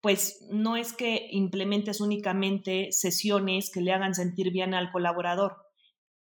pues 0.00 0.46
no 0.50 0.78
es 0.78 0.94
que 0.94 1.28
implementes 1.30 2.00
únicamente 2.00 2.90
sesiones 2.90 3.70
que 3.70 3.82
le 3.82 3.92
hagan 3.92 4.14
sentir 4.14 4.50
bien 4.50 4.72
al 4.72 4.90
colaborador 4.90 5.69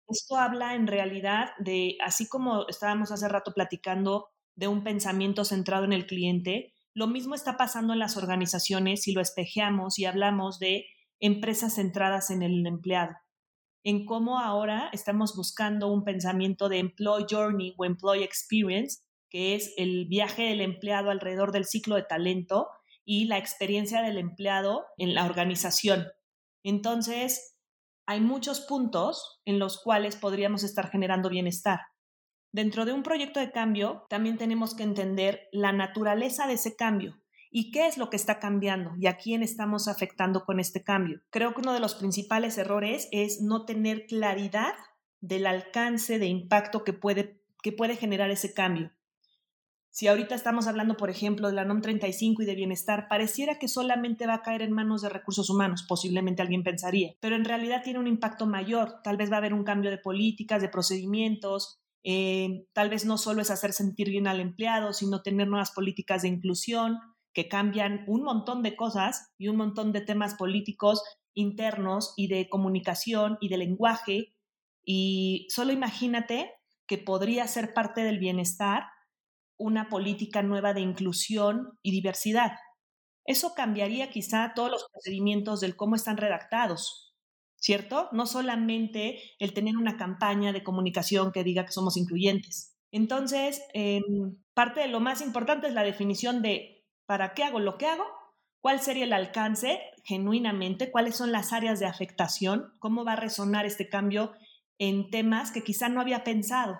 esto 0.07 0.37
habla 0.37 0.75
en 0.75 0.87
realidad 0.87 1.49
de, 1.59 1.97
así 2.03 2.27
como 2.27 2.67
estábamos 2.67 3.11
hace 3.11 3.27
rato 3.27 3.53
platicando 3.53 4.29
de 4.55 4.67
un 4.67 4.83
pensamiento 4.83 5.45
centrado 5.45 5.85
en 5.85 5.93
el 5.93 6.05
cliente, 6.05 6.73
lo 6.93 7.07
mismo 7.07 7.35
está 7.35 7.57
pasando 7.57 7.93
en 7.93 7.99
las 7.99 8.17
organizaciones 8.17 9.03
si 9.03 9.11
lo 9.11 9.21
espejeamos 9.21 9.99
y 9.99 10.05
hablamos 10.05 10.57
de 10.57 10.85
empresas 11.19 11.75
centradas 11.75 12.31
en 12.31 12.41
el 12.41 12.65
empleado, 12.65 13.15
en 13.83 14.05
cómo 14.05 14.39
ahora 14.39 14.89
estamos 14.93 15.35
buscando 15.35 15.91
un 15.91 16.03
pensamiento 16.03 16.69
de 16.69 16.79
employee 16.79 17.27
journey 17.29 17.75
o 17.77 17.85
employee 17.85 18.23
experience, 18.23 19.03
que 19.29 19.55
es 19.55 19.73
el 19.77 20.07
viaje 20.07 20.43
del 20.43 20.61
empleado 20.61 21.11
alrededor 21.11 21.51
del 21.51 21.65
ciclo 21.65 21.95
de 21.95 22.03
talento 22.03 22.67
y 23.05 23.25
la 23.25 23.37
experiencia 23.37 24.01
del 24.01 24.17
empleado 24.17 24.85
en 24.97 25.13
la 25.13 25.25
organización. 25.25 26.07
Entonces, 26.63 27.56
hay 28.07 28.21
muchos 28.21 28.61
puntos 28.61 29.41
en 29.45 29.59
los 29.59 29.81
cuales 29.81 30.15
podríamos 30.15 30.63
estar 30.63 30.89
generando 30.89 31.29
bienestar. 31.29 31.81
Dentro 32.53 32.85
de 32.85 32.93
un 32.93 33.03
proyecto 33.03 33.41
de 33.41 33.51
cambio, 33.51 34.05
también 34.09 34.37
tenemos 34.37 34.73
que 34.73 34.83
entender 34.83 35.49
la 35.51 35.73
naturaleza 35.73 36.47
de 36.47 36.53
ese 36.53 36.77
cambio 36.77 37.21
y 37.51 37.71
qué 37.71 37.85
es 37.85 37.97
lo 37.97 38.09
que 38.09 38.15
está 38.15 38.39
cambiando 38.39 38.91
y 38.97 39.07
a 39.07 39.17
quién 39.17 39.43
estamos 39.43 39.89
afectando 39.89 40.45
con 40.45 40.61
este 40.61 40.83
cambio. 40.83 41.19
Creo 41.29 41.53
que 41.53 41.61
uno 41.61 41.73
de 41.73 41.81
los 41.81 41.95
principales 41.95 42.57
errores 42.57 43.09
es 43.11 43.41
no 43.41 43.65
tener 43.65 44.05
claridad 44.05 44.73
del 45.19 45.45
alcance 45.45 46.17
de 46.17 46.27
impacto 46.27 46.85
que 46.85 46.93
puede, 46.93 47.41
que 47.61 47.73
puede 47.73 47.97
generar 47.97 48.31
ese 48.31 48.53
cambio. 48.53 48.91
Si 49.89 50.07
ahorita 50.07 50.35
estamos 50.35 50.67
hablando, 50.67 50.95
por 50.95 51.09
ejemplo, 51.09 51.47
de 51.47 51.55
la 51.55 51.65
NOM 51.65 51.81
35 51.81 52.43
y 52.43 52.45
de 52.45 52.55
bienestar, 52.55 53.07
pareciera 53.09 53.57
que 53.57 53.67
solamente 53.67 54.27
va 54.27 54.35
a 54.35 54.41
caer 54.41 54.61
en 54.61 54.71
manos 54.71 55.01
de 55.01 55.09
recursos 55.09 55.49
humanos, 55.49 55.85
posiblemente 55.87 56.41
alguien 56.41 56.63
pensaría, 56.63 57.13
pero 57.19 57.35
en 57.35 57.45
realidad 57.45 57.81
tiene 57.83 57.99
un 57.99 58.07
impacto 58.07 58.45
mayor. 58.45 59.01
Tal 59.03 59.17
vez 59.17 59.31
va 59.31 59.35
a 59.35 59.39
haber 59.39 59.53
un 59.53 59.63
cambio 59.63 59.89
de 59.89 59.97
políticas, 59.97 60.61
de 60.61 60.69
procedimientos, 60.69 61.79
eh, 62.03 62.67
tal 62.73 62.89
vez 62.89 63.05
no 63.05 63.17
solo 63.17 63.41
es 63.41 63.51
hacer 63.51 63.73
sentir 63.73 64.09
bien 64.09 64.27
al 64.27 64.39
empleado, 64.39 64.93
sino 64.93 65.21
tener 65.23 65.47
nuevas 65.47 65.71
políticas 65.71 66.21
de 66.21 66.29
inclusión 66.29 66.99
que 67.33 67.47
cambian 67.47 68.03
un 68.07 68.23
montón 68.23 68.63
de 68.63 68.75
cosas 68.75 69.33
y 69.37 69.47
un 69.47 69.57
montón 69.57 69.91
de 69.91 70.01
temas 70.01 70.35
políticos 70.35 71.03
internos 71.33 72.13
y 72.15 72.27
de 72.29 72.49
comunicación 72.49 73.37
y 73.41 73.49
de 73.49 73.57
lenguaje. 73.57 74.33
Y 74.85 75.47
solo 75.49 75.73
imagínate 75.73 76.51
que 76.87 76.97
podría 76.97 77.45
ser 77.47 77.73
parte 77.73 78.03
del 78.03 78.19
bienestar 78.19 78.85
una 79.57 79.89
política 79.89 80.43
nueva 80.43 80.73
de 80.73 80.81
inclusión 80.81 81.77
y 81.81 81.91
diversidad. 81.91 82.53
Eso 83.25 83.53
cambiaría 83.55 84.09
quizá 84.09 84.53
todos 84.55 84.71
los 84.71 84.87
procedimientos 84.91 85.59
del 85.59 85.75
cómo 85.75 85.95
están 85.95 86.17
redactados, 86.17 87.13
¿cierto? 87.57 88.09
No 88.11 88.25
solamente 88.25 89.21
el 89.39 89.53
tener 89.53 89.75
una 89.77 89.97
campaña 89.97 90.53
de 90.53 90.63
comunicación 90.63 91.31
que 91.31 91.43
diga 91.43 91.65
que 91.65 91.73
somos 91.73 91.97
incluyentes. 91.97 92.77
Entonces, 92.91 93.61
em, 93.73 94.37
parte 94.53 94.79
de 94.79 94.87
lo 94.87 94.99
más 94.99 95.21
importante 95.21 95.67
es 95.67 95.73
la 95.73 95.83
definición 95.83 96.41
de 96.41 96.85
para 97.05 97.33
qué 97.33 97.43
hago 97.43 97.59
lo 97.59 97.77
que 97.77 97.87
hago, 97.87 98.05
cuál 98.61 98.81
sería 98.81 99.05
el 99.05 99.13
alcance 99.13 99.81
genuinamente, 100.03 100.91
cuáles 100.91 101.15
son 101.15 101.31
las 101.31 101.53
áreas 101.53 101.79
de 101.79 101.85
afectación, 101.85 102.73
cómo 102.79 103.03
va 103.03 103.13
a 103.13 103.17
resonar 103.17 103.65
este 103.65 103.89
cambio 103.89 104.33
en 104.79 105.09
temas 105.09 105.51
que 105.51 105.63
quizá 105.63 105.89
no 105.89 106.01
había 106.01 106.23
pensado. 106.23 106.77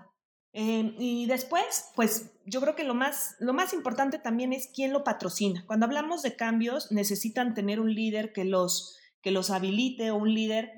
Em, 0.59 0.95
y 0.97 1.27
después, 1.27 1.91
pues 1.95 2.31
yo 2.43 2.59
creo 2.61 2.75
que 2.75 2.83
lo 2.83 2.95
más, 2.95 3.35
lo 3.39 3.53
más 3.53 3.73
importante 3.73 4.17
también 4.17 4.53
es 4.53 4.71
quién 4.73 4.91
lo 4.91 5.03
patrocina. 5.03 5.63
Cuando 5.67 5.85
hablamos 5.85 6.23
de 6.23 6.35
cambios, 6.35 6.91
necesitan 6.91 7.53
tener 7.53 7.79
un 7.79 7.93
líder 7.93 8.33
que 8.33 8.43
los, 8.43 8.97
que 9.21 9.29
los 9.29 9.51
habilite 9.51 10.09
o 10.09 10.15
un 10.15 10.33
líder 10.33 10.71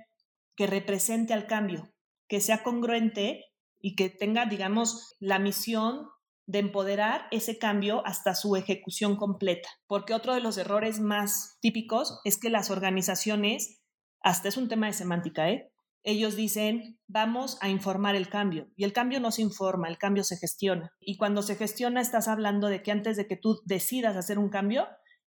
que 0.57 0.67
represente 0.67 1.33
al 1.33 1.47
cambio, 1.47 1.93
que 2.27 2.41
sea 2.41 2.61
congruente 2.61 3.45
y 3.79 3.95
que 3.95 4.09
tenga, 4.09 4.47
digamos, 4.47 5.15
la 5.21 5.39
misión 5.39 6.09
de 6.45 6.59
empoderar 6.59 7.27
ese 7.31 7.57
cambio 7.57 8.05
hasta 8.05 8.35
su 8.35 8.57
ejecución 8.57 9.15
completa. 9.15 9.69
Porque 9.87 10.13
otro 10.13 10.33
de 10.33 10.41
los 10.41 10.57
errores 10.57 10.99
más 10.99 11.57
típicos 11.61 12.19
es 12.25 12.37
que 12.37 12.49
las 12.49 12.69
organizaciones, 12.69 13.79
hasta 14.19 14.49
es 14.49 14.57
un 14.57 14.67
tema 14.67 14.87
de 14.87 14.93
semántica, 14.93 15.49
¿eh? 15.49 15.71
Ellos 16.03 16.35
dicen, 16.35 16.99
vamos 17.07 17.57
a 17.61 17.69
informar 17.69 18.15
el 18.15 18.29
cambio. 18.29 18.71
Y 18.75 18.83
el 18.83 18.93
cambio 18.93 19.19
no 19.19 19.31
se 19.31 19.41
informa, 19.41 19.89
el 19.89 19.97
cambio 19.97 20.23
se 20.23 20.37
gestiona. 20.37 20.93
Y 20.99 21.17
cuando 21.17 21.41
se 21.41 21.55
gestiona, 21.55 22.01
estás 22.01 22.27
hablando 22.27 22.67
de 22.67 22.81
que 22.81 22.91
antes 22.91 23.17
de 23.17 23.27
que 23.27 23.35
tú 23.35 23.61
decidas 23.65 24.15
hacer 24.15 24.39
un 24.39 24.49
cambio, 24.49 24.87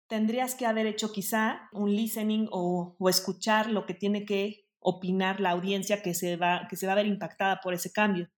tendrías 0.09 0.55
que 0.55 0.67
haber 0.67 0.87
hecho 0.87 1.13
quizá 1.13 1.69
un 1.73 1.95
listening 1.95 2.49
o, 2.51 2.97
o 2.99 3.09
escuchar 3.09 3.71
lo 3.71 3.87
que 3.87 3.95
tiene 3.95 4.25
que 4.25 4.69
opinar 4.81 5.41
la 5.41 5.51
audiencia 5.51 6.03
que 6.03 6.15
se, 6.15 6.37
va, 6.37 6.67
que 6.69 6.77
se 6.77 6.87
va 6.87 6.93
a 6.93 6.97
ver 6.97 7.07
impactada 7.07 7.61
por 7.63 7.75
ese 7.75 7.93
cambio. 7.93 8.31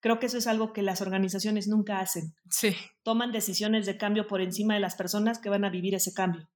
Creo 0.00 0.20
que 0.20 0.26
eso 0.26 0.38
es 0.38 0.46
algo 0.46 0.72
que 0.72 0.82
las 0.82 1.00
organizaciones 1.00 1.66
nunca 1.66 2.00
hacen. 2.00 2.34
Sí. 2.50 2.76
Toman 3.02 3.32
decisiones 3.32 3.84
de 3.86 3.98
cambio 3.98 4.28
por 4.28 4.40
encima 4.40 4.74
de 4.74 4.80
las 4.80 4.94
personas 4.94 5.40
que 5.40 5.50
van 5.50 5.64
a 5.64 5.70
vivir 5.70 5.94
ese 5.94 6.12
cambio. 6.12 6.48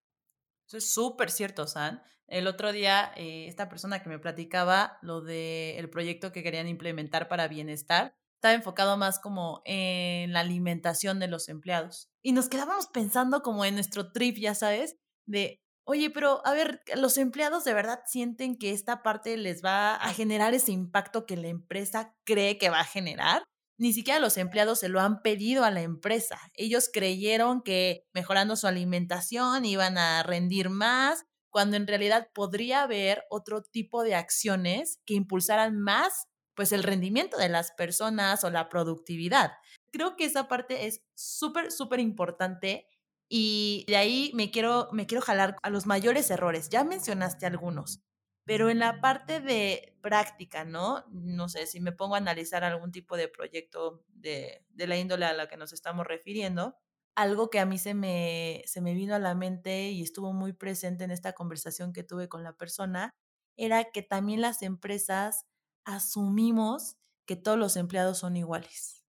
Eso 0.69 0.77
es 0.77 0.93
súper 0.93 1.31
cierto, 1.31 1.67
San. 1.67 2.03
El 2.33 2.47
otro 2.47 2.73
día, 2.73 3.13
eh, 3.15 3.47
esta 3.47 3.69
persona 3.69 4.03
que 4.03 4.09
me 4.09 4.19
platicaba 4.19 4.97
lo 5.03 5.21
del 5.21 5.91
proyecto 5.91 6.33
que 6.33 6.43
querían 6.43 6.67
implementar 6.67 7.29
para 7.29 7.47
bienestar, 7.47 8.17
estaba 8.37 8.55
enfocado 8.55 8.97
más 8.97 9.19
como 9.19 9.61
en 9.67 10.33
la 10.33 10.41
alimentación 10.41 11.21
de 11.21 11.29
los 11.29 11.51
empleados. 11.51 12.11
Y 12.23 12.33
nos 12.33 12.49
quedábamos 12.49 12.87
pensando 12.87 13.43
como 13.43 13.67
en 13.67 13.75
nuestro 13.75 14.13
trip, 14.13 14.39
ya 14.39 14.55
sabes, 14.55 14.97
de, 15.27 15.61
oye, 15.85 16.09
pero 16.09 16.41
a 16.47 16.55
ver, 16.55 16.83
los 16.97 17.19
empleados 17.19 17.65
de 17.65 17.75
verdad 17.75 18.01
sienten 18.07 18.57
que 18.57 18.71
esta 18.71 19.03
parte 19.03 19.37
les 19.37 19.63
va 19.63 19.95
a 19.95 20.15
generar 20.15 20.55
ese 20.55 20.73
impacto 20.73 21.27
que 21.27 21.37
la 21.37 21.49
empresa 21.49 22.17
cree 22.25 22.57
que 22.57 22.71
va 22.71 22.81
a 22.81 22.85
generar 22.85 23.45
ni 23.79 23.93
siquiera 23.93 24.21
los 24.21 24.37
empleados 24.37 24.79
se 24.79 24.89
lo 24.89 25.01
han 25.01 25.23
pedido 25.23 25.65
a 25.65 25.73
la 25.73 25.83
empresa. 25.83 26.39
Ellos 26.55 26.89
creyeron 26.93 27.63
que 27.63 28.07
mejorando 28.13 28.55
su 28.55 28.69
alimentación 28.69 29.65
iban 29.65 29.99
a 29.99 30.23
rendir 30.23 30.71
más, 30.71 31.25
cuando 31.53 31.77
en 31.77 31.87
realidad 31.87 32.31
podría 32.33 32.83
haber 32.83 33.25
otro 33.31 33.63
tipo 33.63 34.03
de 34.03 34.15
acciones 34.17 35.01
que 35.05 35.15
impulsaran 35.15 35.79
más 35.79 36.27
pues 36.55 36.73
el 36.73 36.83
rendimiento 36.83 37.37
de 37.37 37.49
las 37.49 37.73
personas 37.73 38.43
o 38.45 38.51
la 38.51 38.69
productividad. 38.69 39.53
Creo 39.93 40.17
que 40.17 40.25
esa 40.25 40.49
parte 40.49 40.87
es 40.87 41.03
súper, 41.15 41.71
súper 41.71 42.01
importante 42.01 42.89
y 43.29 43.85
de 43.87 43.97
ahí 43.97 44.33
me 44.35 44.51
quiero, 44.51 44.89
me 44.93 45.07
quiero 45.07 45.23
jalar 45.23 45.57
a 45.63 45.71
los 45.71 45.87
mayores 45.87 46.31
errores. 46.31 46.69
Ya 46.69 46.85
mencionaste 46.85 47.47
algunos. 47.47 48.03
Pero 48.45 48.71
en 48.71 48.81
la 48.81 49.01
parte 49.01 49.41
de 49.41 49.97
práctica, 50.03 50.65
¿no? 50.65 51.05
No 51.11 51.49
sé, 51.49 51.67
si 51.67 51.81
me 51.81 51.93
pongo 51.93 52.17
a 52.17 52.19
analizar 52.19 52.65
algún 52.65 52.91
tipo 52.91 53.17
de 53.17 53.29
proyecto 53.29 54.05
de, 54.09 54.67
de 54.71 54.87
la 54.87 54.97
índole 54.97 55.27
a 55.27 55.33
la 55.33 55.49
que 55.49 55.57
nos 55.57 55.73
estamos 55.73 56.07
refiriendo, 56.07 56.77
algo 57.15 57.51
que 57.51 57.61
a 57.61 57.67
mí 57.67 57.79
se 57.79 57.95
me, 57.95 58.63
se 58.67 58.81
me 58.81 58.95
vino 58.95 59.15
a 59.15 59.19
la 59.19 59.35
mente 59.35 59.91
y 59.91 60.03
estuvo 60.03 60.33
muy 60.33 60.53
presente 60.53 61.05
en 61.05 61.11
esta 61.11 61.33
conversación 61.35 61.93
que 61.93 62.05
tuve 62.05 62.29
con 62.29 62.43
la 62.43 62.55
persona, 62.55 63.11
era 63.57 63.85
que 63.93 64.03
también 64.03 64.41
las 64.41 64.63
empresas 64.63 65.47
asumimos 65.85 66.97
que 67.27 67.37
todos 67.37 67.59
los 67.59 67.77
empleados 67.77 68.19
son 68.19 68.37
iguales, 68.37 69.05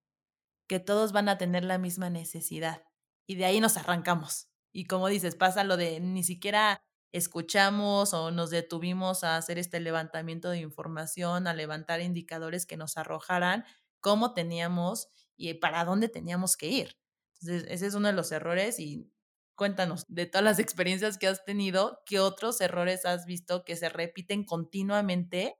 que 0.67 0.79
todos 0.79 1.11
van 1.11 1.29
a 1.29 1.37
tener 1.37 1.63
la 1.63 1.77
misma 1.77 2.09
necesidad 2.09 2.83
y 3.27 3.35
de 3.35 3.45
ahí 3.45 3.59
nos 3.59 3.77
arrancamos. 3.77 4.49
Y 4.73 4.85
como 4.85 5.07
dices, 5.07 5.35
pasa 5.35 5.63
lo 5.63 5.77
de 5.77 5.99
ni 5.99 6.23
siquiera 6.23 6.81
escuchamos 7.13 8.13
o 8.13 8.31
nos 8.31 8.49
detuvimos 8.49 9.23
a 9.23 9.37
hacer 9.37 9.59
este 9.59 9.79
levantamiento 9.79 10.49
de 10.49 10.59
información, 10.59 11.47
a 11.47 11.53
levantar 11.53 12.01
indicadores 12.01 12.65
que 12.65 12.75
nos 12.77 12.97
arrojaran 12.97 13.65
cómo 14.01 14.33
teníamos 14.33 15.07
y 15.37 15.53
para 15.55 15.85
dónde 15.85 16.09
teníamos 16.09 16.57
que 16.57 16.67
ir. 16.67 17.02
Ese 17.47 17.87
es 17.87 17.93
uno 17.95 18.07
de 18.07 18.13
los 18.13 18.31
errores 18.31 18.79
y 18.79 19.11
cuéntanos 19.55 20.05
de 20.07 20.25
todas 20.25 20.43
las 20.43 20.59
experiencias 20.59 21.17
que 21.17 21.27
has 21.27 21.45
tenido, 21.45 22.01
¿qué 22.05 22.19
otros 22.19 22.59
errores 22.61 23.05
has 23.05 23.25
visto 23.25 23.63
que 23.63 23.75
se 23.75 23.89
repiten 23.89 24.45
continuamente 24.45 25.55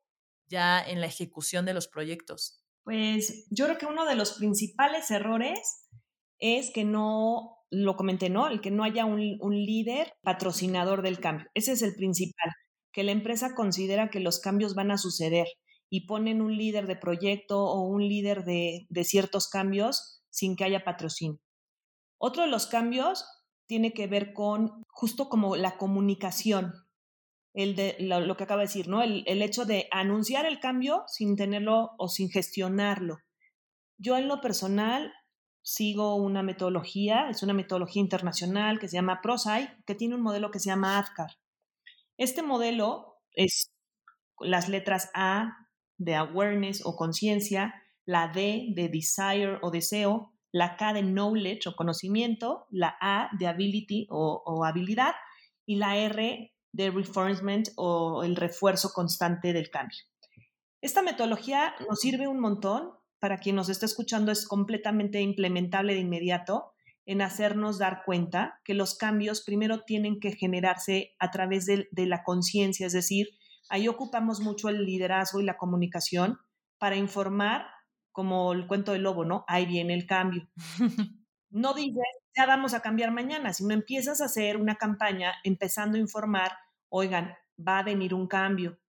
ya 0.48 0.82
en 0.82 1.02
la 1.02 1.08
ejecución 1.08 1.66
de 1.66 1.74
los 1.74 1.88
proyectos? 1.88 2.64
Pues 2.84 3.48
yo 3.50 3.66
creo 3.66 3.78
que 3.78 3.86
uno 3.86 4.06
de 4.06 4.16
los 4.16 4.34
principales 4.34 5.10
errores 5.12 5.88
es 6.40 6.72
que 6.72 6.84
no 6.84 7.58
lo 7.72 7.96
comenté, 7.96 8.30
¿no? 8.30 8.48
El 8.48 8.62
que 8.62 8.72
no 8.72 8.84
haya 8.84 9.06
un, 9.06 9.20
líder 9.66 10.14
patrocinador 10.22 11.02
del 11.02 11.20
cambio. 11.20 11.48
Ese 11.54 11.72
es 11.72 11.82
el 11.82 11.96
principal, 11.96 12.52
que 12.92 13.04
la 13.04 13.12
empresa 13.12 13.56
considera 13.56 14.10
que 14.10 14.20
los 14.20 14.40
cambios 14.40 14.76
van 14.76 14.92
a 14.92 14.98
suceder 14.98 15.48
y 15.90 16.06
ponen 16.06 16.42
un 16.42 16.56
líder 16.56 16.86
de 16.86 16.96
proyecto 16.96 17.64
o 17.64 17.82
un 17.88 18.08
líder 18.08 18.44
de, 18.44 18.86
ciertos 19.04 19.48
cambios 19.48 20.22
sin 20.30 20.56
que 20.56 20.66
haya 20.66 20.84
patrocinio. 20.84 21.40
Otro 22.26 22.44
de 22.44 22.50
los 22.50 22.68
cambios 22.68 23.26
tiene 23.66 23.94
que 23.94 24.08
ver 24.08 24.32
con 24.32 24.82
justo 24.88 25.28
como 25.28 25.58
la 25.58 25.78
comunicación, 25.78 26.72
lo, 27.54 28.38
que 28.38 28.44
acaba 28.46 28.62
de 28.62 28.68
decir, 28.68 28.88
¿no? 28.88 29.02
El, 29.02 29.42
hecho 29.42 29.66
de 29.66 29.90
anunciar 29.92 30.46
el 30.46 30.62
cambio 30.62 31.04
sin 31.08 31.36
tenerlo 31.36 31.92
o 31.98 32.08
sin 32.08 32.30
gestionarlo. 32.30 33.18
Yo 33.98 34.16
en 34.16 34.30
lo 34.30 34.40
personal 34.40 35.12
sigo 35.64 36.16
una 36.16 36.44
metodología, 36.44 37.30
es 37.30 37.44
una 37.44 37.54
metodología 37.54 38.02
internacional 38.02 38.80
que 38.80 38.88
se 38.88 38.96
llama 38.96 39.20
ProSci, 39.22 39.68
que 39.86 39.94
tiene 39.94 40.16
un 40.16 40.22
modelo 40.22 40.50
que 40.50 40.60
se 40.60 40.70
llama 40.70 40.98
ADCAR. 41.00 41.32
Este 42.18 42.42
modelo 42.42 43.18
es 43.32 43.70
las 44.40 44.70
letras 44.70 45.12
A 45.14 45.68
de 45.98 46.16
awareness 46.16 46.86
o 46.86 46.96
conciencia, 46.96 47.84
la 48.06 48.30
D 48.30 48.68
de 48.76 48.88
desire 48.88 49.60
o 49.62 49.72
deseo, 49.72 50.33
la 50.54 50.78
K 50.78 50.94
de 50.94 51.02
knowledge 51.02 51.68
o 51.68 51.76
conocimiento, 51.76 52.68
la 52.70 52.96
A 53.02 53.28
de 53.38 53.48
ability 53.48 54.08
o, 54.10 54.42
o 54.46 54.64
habilidad 54.64 55.16
y 55.66 55.76
la 55.76 55.98
R 55.98 56.54
de 56.72 56.90
reinforcement 56.90 57.70
o 57.76 58.24
el 58.24 58.38
refuerzo 58.38 58.94
constante 58.94 59.52
del 59.52 59.70
cambio. 59.70 60.00
Esta 60.80 61.02
metodología 61.02 61.76
nos 61.90 62.00
sirve 62.00 62.30
un 62.30 62.40
montón 62.40 62.94
para 63.20 63.38
quien 63.38 63.56
nos 63.56 63.70
está 63.70 63.86
escuchando 63.86 64.32
es 64.32 64.48
completamente 64.48 65.22
implementable 65.22 65.94
de 65.94 66.02
inmediato 66.02 66.74
en 67.06 67.22
hacernos 67.22 67.80
dar 67.80 68.04
cuenta 68.06 68.60
que 68.64 68.74
los 68.74 68.96
cambios 68.96 69.44
primero 69.44 69.84
tienen 69.86 70.20
que 70.20 70.34
generarse 70.34 71.16
a 71.20 71.32
través 71.32 71.66
de, 71.66 71.88
la 71.94 72.24
conciencia, 72.24 72.88
es 72.88 72.94
decir, 72.94 73.30
ahí 73.70 73.88
ocupamos 73.88 74.40
mucho 74.40 74.70
el 74.70 74.86
liderazgo 74.86 75.40
y 75.40 75.46
la 75.46 75.58
comunicación 75.58 76.38
para 76.78 76.96
informar, 76.96 77.66
como 78.14 78.54
el 78.54 78.66
cuento 78.68 78.94
del 78.94 79.04
lobo, 79.04 79.26
¿no? 79.26 79.44
Ahí 79.48 79.66
viene 79.66 79.94
el 79.94 80.08
cambio. 80.08 80.48
No 81.56 81.76
dices, 81.76 82.02
ya 82.36 82.48
vamos 82.48 82.74
a 82.74 82.82
cambiar 82.82 83.12
mañana, 83.12 83.54
sino 83.54 83.76
empiezas 83.76 84.22
a 84.22 84.26
hacer 84.26 84.58
una 84.58 84.74
campaña 84.74 85.36
empezando 85.44 86.00
a 86.00 86.02
informar, 86.02 86.52
oigan, 86.90 87.36
va 87.60 87.78
a 87.78 87.84
venir 87.84 88.16
un 88.16 88.26
cambio. 88.26 88.80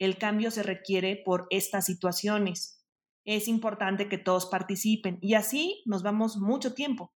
El 0.00 0.18
cambio 0.18 0.50
se 0.50 0.64
requiere 0.64 1.22
por 1.24 1.46
estas 1.50 1.84
situaciones 1.84 2.82
es 3.24 3.48
importante 3.48 4.08
que 4.08 4.18
todos 4.18 4.46
participen 4.46 5.18
y 5.20 5.34
así 5.34 5.82
nos 5.86 6.02
vamos 6.02 6.36
mucho 6.36 6.74
tiempo. 6.74 7.12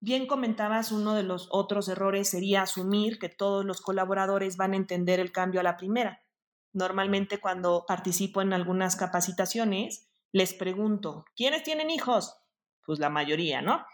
Bien 0.00 0.26
comentabas, 0.26 0.92
uno 0.92 1.14
de 1.14 1.22
los 1.22 1.48
otros 1.50 1.88
errores 1.88 2.28
sería 2.28 2.62
asumir 2.62 3.18
que 3.18 3.30
todos 3.30 3.64
los 3.64 3.80
colaboradores 3.80 4.56
van 4.58 4.74
a 4.74 4.76
entender 4.76 5.18
el 5.18 5.32
cambio 5.32 5.60
a 5.60 5.64
la 5.64 5.78
primera. 5.78 6.22
Normalmente 6.74 7.40
cuando 7.40 7.84
participo 7.86 8.42
en 8.42 8.52
algunas 8.52 8.96
capacitaciones, 8.96 10.10
les 10.34 10.52
pregunto, 10.52 11.24
¿quiénes 11.36 11.62
tienen 11.62 11.90
hijos? 11.90 12.36
Pues 12.84 12.98
la 12.98 13.08
mayoría, 13.08 13.62
¿no? 13.62 13.86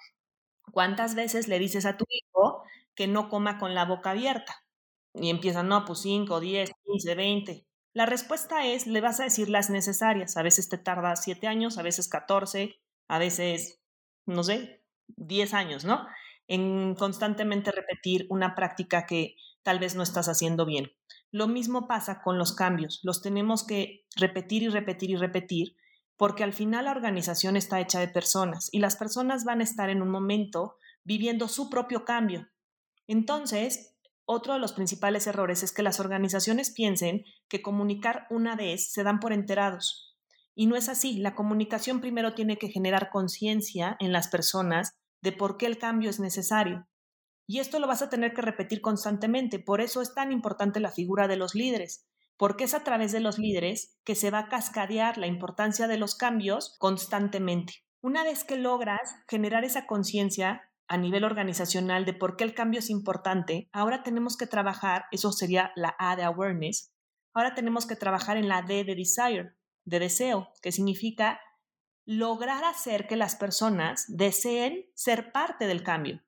¿Cuántas 0.73 1.15
veces 1.15 1.49
le 1.49 1.59
dices 1.59 1.85
a 1.85 1.99
tu 1.99 2.07
hijo 2.09 2.65
que 2.95 3.07
no 3.07 3.29
coma 3.29 3.59
con 3.59 3.75
la 3.75 3.85
boca 3.85 4.13
abierta? 4.13 4.65
Y 5.13 5.29
empiezan, 5.29 5.69
no, 5.69 5.85
pues 5.85 5.99
5, 6.01 6.41
10, 6.41 6.71
15, 6.87 7.15
20. 7.15 7.67
La 7.93 8.07
respuesta 8.07 8.67
es, 8.67 8.87
le 8.87 9.03
vas 9.03 9.21
a 9.21 9.25
decir 9.25 9.51
las 9.51 9.69
necesarias. 9.69 10.39
A 10.39 10.43
veces 10.43 10.71
te 10.71 10.79
tarda 10.79 11.15
siete 11.15 11.47
años, 11.47 11.77
a 11.77 11.83
veces 11.83 12.09
14, 12.09 12.81
a 13.09 13.19
veces, 13.19 13.83
no 14.25 14.43
sé, 14.43 14.83
10 15.17 15.53
años, 15.53 15.85
¿no? 15.85 16.07
En 16.49 16.95
constantemente 16.95 17.71
repetir 17.71 18.27
una 18.31 18.55
práctica 18.55 19.05
que 19.05 19.37
tal 19.63 19.79
vez 19.79 19.95
no 19.95 20.03
estás 20.03 20.29
haciendo 20.31 20.65
bien. 20.65 20.91
Lo 21.33 21.49
mismo 21.49 21.87
pasa 21.87 22.23
con 22.23 22.39
los 22.39 22.55
cambios. 22.55 23.01
Los 23.03 23.21
tenemos 23.21 23.63
que 23.67 24.07
repetir 24.17 24.63
y 24.63 24.69
repetir 24.71 25.11
y 25.11 25.17
repetir 25.17 25.77
porque 26.21 26.45
al 26.45 26.53
final 26.53 26.85
la 26.85 26.91
organización 26.91 27.57
está 27.57 27.81
hecha 27.81 27.99
de 27.99 28.07
personas 28.07 28.69
y 28.73 28.81
las 28.81 28.95
personas 28.95 29.45
van 29.45 29.63
a 29.63 29.65
estar 29.65 29.89
en 29.89 30.03
un 30.03 30.11
momento 30.11 30.77
viviendo 31.03 31.49
su 31.49 31.71
propio 31.71 32.05
cambio. 32.05 32.47
Entonces, 33.07 33.97
otro 34.27 34.53
de 34.53 34.59
los 34.59 34.75
principales 34.75 35.27
errores 35.27 35.63
es 35.63 35.73
que 35.73 35.83
las 35.83 35.99
organizaciones 35.99 36.73
piensen 36.73 37.25
que 37.49 37.63
comunicar 37.63 38.27
una 38.29 38.55
vez 38.55 38.93
se 38.93 39.03
dan 39.03 39.19
por 39.19 39.33
enterados. 39.33 40.15
Y 40.55 40.67
no 40.67 40.77
es 40.77 40.91
así. 40.91 41.17
La 41.17 41.35
comunicación 41.35 42.03
primero 42.03 42.35
tiene 42.35 42.59
que 42.59 42.69
generar 42.69 43.09
conciencia 43.09 43.97
en 43.99 44.13
las 44.13 44.29
personas 44.29 44.93
de 45.23 45.33
por 45.33 45.57
qué 45.57 45.65
el 45.65 45.79
cambio 45.79 46.11
es 46.11 46.21
necesario. 46.21 46.87
Y 47.47 47.61
esto 47.61 47.79
lo 47.79 47.87
vas 47.87 48.03
a 48.03 48.11
tener 48.11 48.35
que 48.35 48.43
repetir 48.43 48.83
constantemente. 48.83 49.59
Por 49.59 49.81
eso 49.81 50.03
es 50.03 50.13
tan 50.13 50.33
importante 50.33 50.81
la 50.81 50.93
figura 50.93 51.29
de 51.29 51.37
los 51.37 51.55
líderes 51.55 52.10
porque 52.41 52.65
es 52.65 52.73
a 52.73 52.85
través 52.85 53.13
de 53.13 53.21
los 53.21 53.39
líderes 53.39 53.99
que 54.03 54.15
se 54.15 54.31
va 54.31 54.39
a 54.39 54.49
cascadear 54.49 55.19
la 55.19 55.27
importancia 55.27 55.87
de 55.89 55.99
los 55.99 56.15
cambios 56.15 56.75
constantemente. 56.79 57.85
Una 58.01 58.25
vez 58.25 58.45
que 58.45 58.57
logras 58.57 59.15
generar 59.29 59.63
esa 59.63 59.87
conciencia 59.87 60.63
a 60.89 60.97
nivel 60.97 61.25
organizacional 61.25 62.07
de 62.07 62.15
por 62.15 62.37
qué 62.37 62.45
el 62.45 62.55
cambio 62.55 62.79
es 62.79 62.89
importante, 62.89 63.69
ahora 63.75 64.03
tenemos 64.03 64.39
que 64.39 64.47
trabajar, 64.47 65.05
eso 65.13 65.33
sería 65.33 65.71
la 65.77 65.95
A 65.99 66.17
de 66.17 66.23
awareness, 66.23 66.95
ahora 67.35 67.55
tenemos 67.55 67.87
que 67.87 67.95
trabajar 67.95 68.39
en 68.39 68.49
la 68.49 68.63
D 68.63 68.85
de 68.85 68.95
desire, 68.95 69.53
de 69.85 69.99
deseo, 69.99 70.49
que 70.63 70.73
significa 70.73 71.43
lograr 72.07 72.65
hacer 72.65 73.07
que 73.07 73.17
las 73.17 73.37
personas 73.37 74.07
deseen 74.09 74.87
ser 74.95 75.31
parte 75.31 75.67
del 75.67 75.83
cambio. 75.83 76.23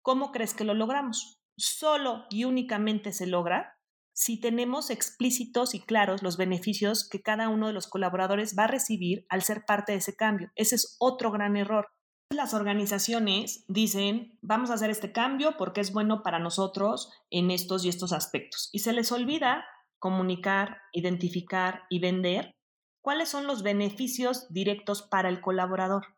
¿Cómo 0.00 0.32
crees 0.32 0.54
que 0.54 0.64
lo 0.64 0.74
logramos? 0.74 1.40
Solo 1.56 2.24
y 2.30 2.46
únicamente 2.46 3.12
se 3.12 3.28
logra 3.28 3.71
si 4.12 4.40
tenemos 4.40 4.90
explícitos 4.90 5.74
y 5.74 5.80
claros 5.80 6.22
los 6.22 6.36
beneficios 6.36 7.08
que 7.08 7.22
cada 7.22 7.48
uno 7.48 7.66
de 7.66 7.72
los 7.72 7.86
colaboradores 7.86 8.54
va 8.58 8.64
a 8.64 8.68
recibir 8.68 9.26
al 9.28 9.42
ser 9.42 9.64
parte 9.64 9.92
de 9.92 9.98
ese 9.98 10.14
cambio. 10.14 10.50
Ese 10.54 10.74
es 10.76 10.96
otro 10.98 11.30
gran 11.30 11.56
error. 11.56 11.88
Las 12.30 12.54
organizaciones 12.54 13.64
dicen, 13.68 14.38
vamos 14.40 14.70
a 14.70 14.74
hacer 14.74 14.90
este 14.90 15.12
cambio 15.12 15.56
porque 15.58 15.80
es 15.80 15.92
bueno 15.92 16.22
para 16.22 16.38
nosotros 16.38 17.10
en 17.30 17.50
estos 17.50 17.84
y 17.84 17.88
estos 17.88 18.12
aspectos. 18.12 18.70
Y 18.72 18.80
se 18.80 18.92
les 18.92 19.12
olvida 19.12 19.64
comunicar, 19.98 20.78
identificar 20.92 21.82
y 21.88 22.00
vender 22.00 22.54
cuáles 23.02 23.28
son 23.28 23.46
los 23.46 23.62
beneficios 23.62 24.52
directos 24.52 25.02
para 25.02 25.28
el 25.28 25.40
colaborador. 25.40 26.16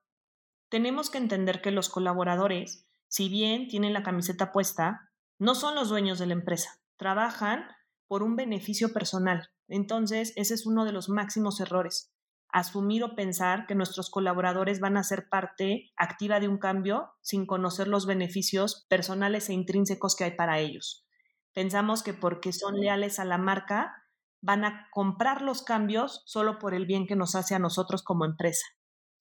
Tenemos 0.68 1.10
que 1.10 1.18
entender 1.18 1.60
que 1.60 1.70
los 1.70 1.88
colaboradores, 1.88 2.86
si 3.08 3.28
bien 3.28 3.68
tienen 3.68 3.92
la 3.92 4.02
camiseta 4.02 4.52
puesta, 4.52 5.10
no 5.38 5.54
son 5.54 5.74
los 5.74 5.88
dueños 5.88 6.18
de 6.18 6.26
la 6.26 6.34
empresa. 6.34 6.80
Trabajan 6.96 7.66
por 8.08 8.22
un 8.22 8.36
beneficio 8.36 8.92
personal. 8.92 9.50
Entonces, 9.68 10.32
ese 10.36 10.54
es 10.54 10.66
uno 10.66 10.84
de 10.84 10.92
los 10.92 11.08
máximos 11.08 11.60
errores. 11.60 12.12
Asumir 12.48 13.02
o 13.02 13.14
pensar 13.16 13.66
que 13.66 13.74
nuestros 13.74 14.10
colaboradores 14.10 14.78
van 14.80 14.96
a 14.96 15.02
ser 15.02 15.28
parte 15.28 15.90
activa 15.96 16.38
de 16.38 16.48
un 16.48 16.58
cambio 16.58 17.10
sin 17.20 17.46
conocer 17.46 17.88
los 17.88 18.06
beneficios 18.06 18.86
personales 18.88 19.48
e 19.48 19.54
intrínsecos 19.54 20.14
que 20.14 20.24
hay 20.24 20.36
para 20.36 20.60
ellos. 20.60 21.06
Pensamos 21.52 22.02
que 22.02 22.14
porque 22.14 22.52
son 22.52 22.74
leales 22.76 23.18
a 23.18 23.24
la 23.24 23.38
marca, 23.38 23.94
van 24.40 24.64
a 24.64 24.88
comprar 24.92 25.42
los 25.42 25.62
cambios 25.62 26.22
solo 26.26 26.58
por 26.58 26.74
el 26.74 26.86
bien 26.86 27.06
que 27.06 27.16
nos 27.16 27.34
hace 27.34 27.54
a 27.54 27.58
nosotros 27.58 28.02
como 28.02 28.24
empresa. 28.24 28.66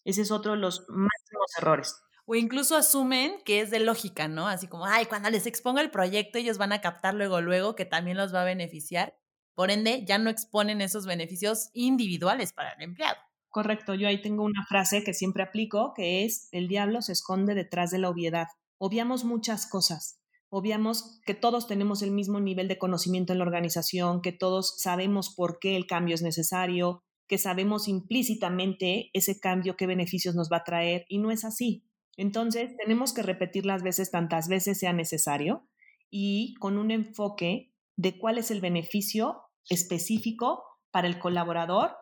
Ese 0.04 0.22
es 0.22 0.32
otro 0.32 0.52
de 0.52 0.58
los 0.58 0.82
máximos 0.90 1.52
errores. 1.58 2.04
O 2.26 2.36
incluso 2.36 2.76
asumen 2.78 3.36
que 3.44 3.60
es 3.60 3.70
de 3.70 3.80
lógica, 3.80 4.28
¿no? 4.28 4.48
Así 4.48 4.68
como, 4.68 4.86
ay, 4.86 5.06
cuando 5.06 5.30
les 5.30 5.46
exponga 5.46 5.82
el 5.82 5.92
proyecto, 5.92 6.38
ellos 6.38 6.58
van 6.58 6.72
a 6.72 6.82
captar 6.82 7.14
luego, 7.14 7.42
luego, 7.42 7.76
que 7.76 7.86
también 7.86 8.18
los 8.18 8.34
va 8.34 8.42
a 8.42 8.46
beneficiar. 8.46 9.18
Por 9.56 9.72
ende, 9.72 10.04
ya 10.06 10.18
no 10.18 10.30
exponen 10.30 10.82
esos 10.82 11.06
beneficios 11.06 11.70
individuales 11.74 12.54
para 12.54 12.72
el 12.74 12.82
empleado. 12.82 13.18
Correcto, 13.50 13.94
yo 13.94 14.08
ahí 14.08 14.22
tengo 14.22 14.44
una 14.44 14.66
frase 14.66 15.04
que 15.04 15.14
siempre 15.14 15.44
aplico, 15.44 15.94
que 15.96 16.26
es, 16.26 16.48
el 16.52 16.68
diablo 16.68 17.02
se 17.02 17.12
esconde 17.12 17.54
detrás 17.54 17.92
de 17.92 18.00
la 18.00 18.10
obviedad. 18.10 18.48
Obviamos 18.80 19.26
muchas 19.26 19.68
cosas. 19.68 20.20
Obviamos 20.50 21.20
que 21.26 21.34
todos 21.34 21.68
tenemos 21.68 22.02
el 22.02 22.12
mismo 22.12 22.40
nivel 22.40 22.68
de 22.68 22.78
conocimiento 22.78 23.34
en 23.34 23.40
la 23.40 23.46
organización, 23.46 24.22
que 24.22 24.32
todos 24.32 24.76
sabemos 24.80 25.34
por 25.36 25.60
qué 25.60 25.76
el 25.76 25.86
cambio 25.86 26.16
es 26.16 26.22
necesario, 26.22 27.04
que 27.28 27.38
sabemos 27.38 27.88
implícitamente 27.88 29.10
ese 29.14 29.40
cambio, 29.40 29.76
qué 29.76 29.88
beneficios 29.88 30.36
nos 30.36 30.50
va 30.52 30.58
a 30.58 30.64
traer, 30.64 31.06
y 31.08 31.20
no 31.20 31.30
es 31.30 31.46
así. 31.46 31.84
Entonces, 32.18 32.76
tenemos 32.78 33.14
que 33.14 33.24
repetir 33.24 33.66
las 33.66 33.84
veces 33.84 34.12
tantas 34.12 34.48
veces 34.48 34.80
sea 34.80 34.94
necesario 34.94 35.68
y 36.10 36.54
con 36.60 36.78
un 36.78 36.92
enfoque 36.92 37.74
de 37.96 38.18
cuál 38.18 38.38
es 38.38 38.52
el 38.52 38.62
beneficio 38.62 39.42
específico 39.70 40.64
para 40.92 41.08
el 41.08 41.20
colaborador 41.20 41.96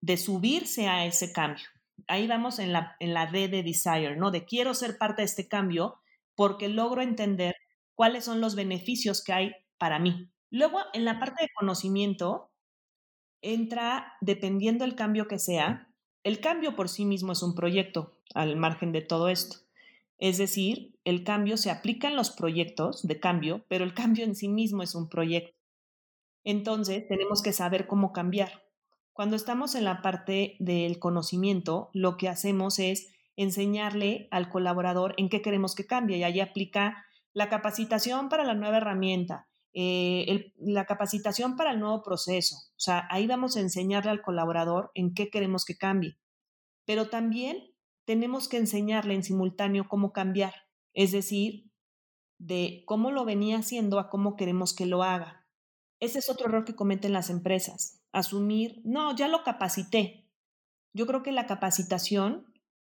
de 0.00 0.16
subirse 0.16 0.88
a 0.88 1.04
ese 1.04 1.32
cambio. 1.32 1.66
Ahí 2.06 2.26
vamos 2.26 2.58
en 2.58 2.72
la, 2.72 2.96
en 3.00 3.12
la 3.12 3.26
D 3.26 3.48
de 3.48 3.62
desire, 3.62 4.16
¿no? 4.16 4.30
De 4.30 4.44
quiero 4.44 4.72
ser 4.74 4.96
parte 4.98 5.22
de 5.22 5.26
este 5.26 5.48
cambio 5.48 6.00
porque 6.34 6.68
logro 6.68 7.02
entender 7.02 7.56
cuáles 7.94 8.24
son 8.24 8.40
los 8.40 8.54
beneficios 8.54 9.22
que 9.24 9.32
hay 9.32 9.52
para 9.76 9.98
mí. 9.98 10.30
Luego, 10.50 10.78
en 10.94 11.04
la 11.04 11.18
parte 11.18 11.42
de 11.42 11.50
conocimiento, 11.54 12.52
entra, 13.42 14.14
dependiendo 14.20 14.84
del 14.84 14.94
cambio 14.94 15.28
que 15.28 15.38
sea, 15.38 15.92
el 16.22 16.40
cambio 16.40 16.76
por 16.76 16.88
sí 16.88 17.04
mismo 17.04 17.32
es 17.32 17.42
un 17.42 17.54
proyecto, 17.54 18.17
al 18.34 18.56
margen 18.56 18.92
de 18.92 19.02
todo 19.02 19.28
esto. 19.28 19.58
Es 20.18 20.38
decir, 20.38 20.98
el 21.04 21.24
cambio 21.24 21.56
se 21.56 21.70
aplica 21.70 22.08
en 22.08 22.16
los 22.16 22.30
proyectos 22.30 23.06
de 23.06 23.20
cambio, 23.20 23.64
pero 23.68 23.84
el 23.84 23.94
cambio 23.94 24.24
en 24.24 24.34
sí 24.34 24.48
mismo 24.48 24.82
es 24.82 24.94
un 24.94 25.08
proyecto. 25.08 25.56
Entonces, 26.44 27.06
tenemos 27.06 27.42
que 27.42 27.52
saber 27.52 27.86
cómo 27.86 28.12
cambiar. 28.12 28.64
Cuando 29.12 29.36
estamos 29.36 29.74
en 29.74 29.84
la 29.84 30.02
parte 30.02 30.56
del 30.60 30.98
conocimiento, 30.98 31.90
lo 31.92 32.16
que 32.16 32.28
hacemos 32.28 32.78
es 32.78 33.12
enseñarle 33.36 34.28
al 34.30 34.48
colaborador 34.48 35.14
en 35.16 35.28
qué 35.28 35.42
queremos 35.42 35.74
que 35.74 35.86
cambie 35.86 36.18
y 36.18 36.24
ahí 36.24 36.40
aplica 36.40 37.04
la 37.32 37.48
capacitación 37.48 38.28
para 38.28 38.44
la 38.44 38.54
nueva 38.54 38.78
herramienta, 38.78 39.48
eh, 39.72 40.52
la 40.56 40.86
capacitación 40.86 41.56
para 41.56 41.70
el 41.70 41.80
nuevo 41.80 42.02
proceso. 42.02 42.56
O 42.56 42.80
sea, 42.80 43.06
ahí 43.10 43.26
vamos 43.26 43.56
a 43.56 43.60
enseñarle 43.60 44.10
al 44.10 44.22
colaborador 44.22 44.90
en 44.94 45.14
qué 45.14 45.30
queremos 45.30 45.64
que 45.64 45.76
cambie. 45.76 46.18
Pero 46.84 47.10
también 47.10 47.67
tenemos 48.08 48.48
que 48.48 48.56
enseñarle 48.56 49.12
en 49.12 49.22
simultáneo 49.22 49.86
cómo 49.86 50.14
cambiar, 50.14 50.54
es 50.94 51.12
decir, 51.12 51.70
de 52.38 52.82
cómo 52.86 53.10
lo 53.10 53.26
venía 53.26 53.58
haciendo 53.58 53.98
a 53.98 54.08
cómo 54.08 54.34
queremos 54.34 54.74
que 54.74 54.86
lo 54.86 55.02
haga. 55.02 55.46
Ese 56.00 56.20
es 56.20 56.30
otro 56.30 56.46
error 56.46 56.64
que 56.64 56.74
cometen 56.74 57.12
las 57.12 57.28
empresas, 57.28 58.00
asumir, 58.12 58.80
no, 58.82 59.14
ya 59.14 59.28
lo 59.28 59.44
capacité. 59.44 60.26
Yo 60.94 61.06
creo 61.06 61.22
que 61.22 61.32
la 61.32 61.46
capacitación 61.46 62.50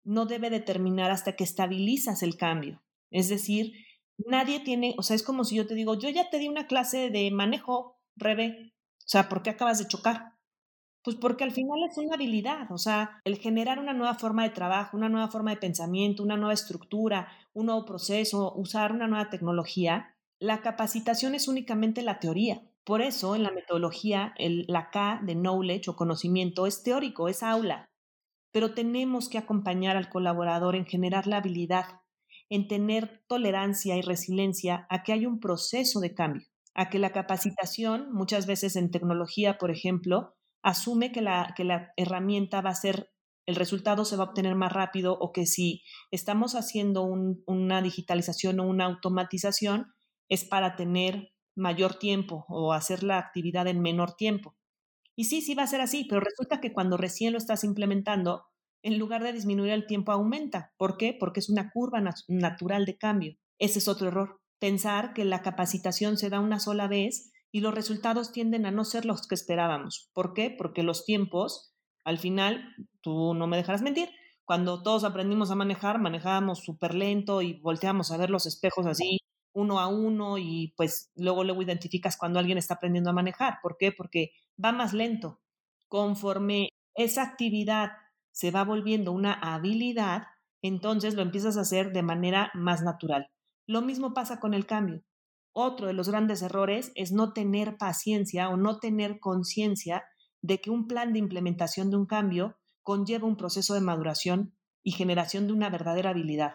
no 0.03 0.27
debe 0.27 0.51
determinar 0.51 1.09
hasta 1.09 1.35
que 1.35 1.43
estabilizas 1.43 2.21
el 2.21 2.37
cambio. 2.37 2.83
Es 3.09 3.29
decir, 3.29 3.73
nadie 4.19 4.59
tiene, 4.59 4.93
o 4.99 5.01
sea, 5.01 5.15
es 5.15 5.23
como 5.23 5.43
si 5.43 5.55
yo 5.55 5.65
te 5.65 5.73
digo, 5.73 5.97
yo 5.97 6.09
ya 6.09 6.29
te 6.29 6.37
di 6.37 6.47
una 6.47 6.67
clase 6.67 7.09
de 7.09 7.31
manejo, 7.31 7.99
Rebe, 8.15 8.75
o 8.99 9.07
sea, 9.07 9.27
¿por 9.27 9.41
qué 9.41 9.49
acabas 9.49 9.79
de 9.79 9.87
chocar? 9.87 10.35
Pues 11.03 11.15
porque 11.15 11.43
al 11.45 11.51
final 11.51 11.79
es 11.89 11.97
una 11.97 12.15
habilidad, 12.15 12.69
o 12.71 12.77
sea, 12.77 13.21
el 13.23 13.37
generar 13.37 13.79
una 13.79 13.93
nueva 13.93 14.15
forma 14.15 14.43
de 14.43 14.49
trabajo, 14.49 14.97
una 14.97 15.07
nueva 15.09 15.29
forma 15.29 15.51
de 15.51 15.57
pensamiento, 15.57 16.23
una 16.23 16.35
nueva 16.35 16.53
estructura, 16.53 17.29
un 17.53 17.67
nuevo 17.67 17.85
proceso, 17.85 18.53
usar 18.55 18.91
una 18.91 19.07
nueva 19.07 19.29
tecnología, 19.29 20.13
la 20.41 20.61
capacitación 20.61 21.35
es 21.35 21.47
únicamente 21.47 22.01
la 22.01 22.19
teoría. 22.19 22.61
Por 22.83 23.01
eso 23.01 23.35
en 23.35 23.43
la 23.43 23.51
metodología, 23.51 24.33
el, 24.37 24.65
la 24.67 24.89
K 24.89 25.21
de 25.23 25.35
knowledge 25.35 25.89
o 25.89 25.95
conocimiento 25.95 26.65
es 26.67 26.83
teórico, 26.83 27.29
es 27.29 27.43
aula, 27.43 27.85
pero 28.51 28.73
tenemos 28.73 29.29
que 29.29 29.37
acompañar 29.37 29.97
al 29.97 30.09
colaborador 30.09 30.75
en 30.75 30.85
generar 30.85 31.27
la 31.27 31.37
habilidad, 31.37 31.85
en 32.49 32.67
tener 32.67 33.23
tolerancia 33.27 33.95
y 33.97 34.01
resiliencia 34.01 34.87
a 34.89 35.03
que 35.03 35.13
hay 35.13 35.25
un 35.25 35.39
proceso 35.39 35.99
de 35.99 36.13
cambio, 36.13 36.47
a 36.73 36.89
que 36.89 36.99
la 36.99 37.11
capacitación, 37.11 38.11
muchas 38.11 38.47
veces 38.47 38.75
en 38.75 38.91
tecnología, 38.91 39.57
por 39.57 39.71
ejemplo, 39.71 40.35
asume 40.63 41.11
que 41.11 41.21
la, 41.21 41.53
que 41.55 41.63
la 41.63 41.93
herramienta 41.97 42.61
va 42.61 42.71
a 42.71 42.75
ser, 42.75 43.11
el 43.45 43.55
resultado 43.55 44.05
se 44.05 44.15
va 44.15 44.25
a 44.25 44.27
obtener 44.27 44.55
más 44.55 44.71
rápido 44.71 45.17
o 45.19 45.31
que 45.31 45.45
si 45.45 45.83
estamos 46.11 46.55
haciendo 46.55 47.03
una 47.03 47.81
digitalización 47.81 48.59
o 48.59 48.67
una 48.67 48.85
automatización 48.85 49.93
es 50.29 50.45
para 50.45 50.75
tener 50.75 51.33
mayor 51.55 51.95
tiempo 51.95 52.45
o 52.47 52.73
hacer 52.73 53.03
la 53.03 53.17
actividad 53.17 53.67
en 53.67 53.81
menor 53.81 54.15
tiempo. 54.15 54.55
Y 55.15 55.25
sí, 55.25 55.41
sí 55.41 55.53
va 55.53 55.63
a 55.63 55.67
ser 55.67 55.81
así, 55.81 56.05
pero 56.07 56.21
resulta 56.21 56.61
que 56.61 56.71
cuando 56.71 56.95
recién 56.95 57.33
lo 57.33 57.37
estás 57.37 57.63
implementando, 57.63 58.45
en 58.83 58.97
lugar 58.97 59.23
de 59.23 59.33
disminuir 59.33 59.73
el 59.73 59.85
tiempo, 59.85 60.11
aumenta. 60.11 60.73
¿Por 60.77 60.95
qué? 60.95 61.15
Porque 61.19 61.41
es 61.41 61.49
una 61.49 61.71
curva 61.71 62.01
natural 62.27 62.85
de 62.85 62.97
cambio. 62.97 63.35
Ese 63.57 63.79
es 63.79 63.87
otro 63.89 64.07
error. 64.07 64.39
Pensar 64.59 65.13
que 65.13 65.25
la 65.25 65.41
capacitación 65.41 66.17
se 66.17 66.29
da 66.29 66.39
una 66.39 66.59
sola 66.59 66.87
vez 66.87 67.31
y 67.51 67.61
los 67.61 67.73
resultados 67.73 68.31
tienden 68.31 68.65
a 68.65 68.71
no 68.71 68.85
ser 68.85 69.05
los 69.05 69.27
que 69.27 69.35
esperábamos. 69.35 70.09
¿Por 70.13 70.33
qué? 70.33 70.53
Porque 70.55 70.83
los 70.83 71.05
tiempos, 71.05 71.73
al 72.03 72.19
final, 72.19 72.75
tú 73.01 73.33
no 73.33 73.47
me 73.47 73.57
dejarás 73.57 73.81
mentir, 73.81 74.09
cuando 74.45 74.81
todos 74.81 75.03
aprendimos 75.03 75.51
a 75.51 75.55
manejar, 75.55 75.99
manejábamos 75.99 76.59
súper 76.59 76.95
lento 76.95 77.41
y 77.41 77.59
volteamos 77.61 78.11
a 78.11 78.17
ver 78.17 78.29
los 78.29 78.45
espejos 78.45 78.85
así 78.85 79.19
uno 79.53 79.79
a 79.79 79.87
uno 79.87 80.37
y 80.37 80.73
pues 80.77 81.11
luego 81.15 81.43
luego 81.43 81.61
identificas 81.61 82.17
cuando 82.17 82.39
alguien 82.39 82.57
está 82.57 82.75
aprendiendo 82.75 83.09
a 83.09 83.13
manejar. 83.13 83.59
¿Por 83.61 83.77
qué? 83.77 83.91
Porque 83.91 84.31
va 84.63 84.71
más 84.71 84.93
lento. 84.93 85.39
Conforme 85.87 86.69
esa 86.95 87.23
actividad 87.23 87.91
se 88.31 88.51
va 88.51 88.63
volviendo 88.63 89.11
una 89.11 89.33
habilidad, 89.33 90.23
entonces 90.61 91.15
lo 91.15 91.21
empiezas 91.21 91.57
a 91.57 91.61
hacer 91.61 91.91
de 91.93 92.03
manera 92.03 92.51
más 92.53 92.83
natural. 92.83 93.27
Lo 93.67 93.81
mismo 93.81 94.13
pasa 94.13 94.39
con 94.39 94.53
el 94.53 94.65
cambio. 94.65 95.03
Otro 95.61 95.87
de 95.87 95.93
los 95.93 96.07
grandes 96.07 96.41
errores 96.41 96.93
es 96.95 97.11
no 97.11 97.33
tener 97.33 97.75
paciencia 97.75 98.47
o 98.47 98.55
no 98.55 98.79
tener 98.79 99.19
conciencia 99.19 100.05
de 100.41 100.61
que 100.61 100.69
un 100.69 100.87
plan 100.87 101.11
de 101.11 101.19
implementación 101.19 101.89
de 101.89 101.97
un 101.97 102.05
cambio 102.05 102.55
conlleva 102.81 103.27
un 103.27 103.35
proceso 103.35 103.73
de 103.73 103.81
maduración 103.81 104.55
y 104.83 104.93
generación 104.93 105.47
de 105.47 105.51
una 105.51 105.69
verdadera 105.69 106.11
habilidad. 106.11 106.53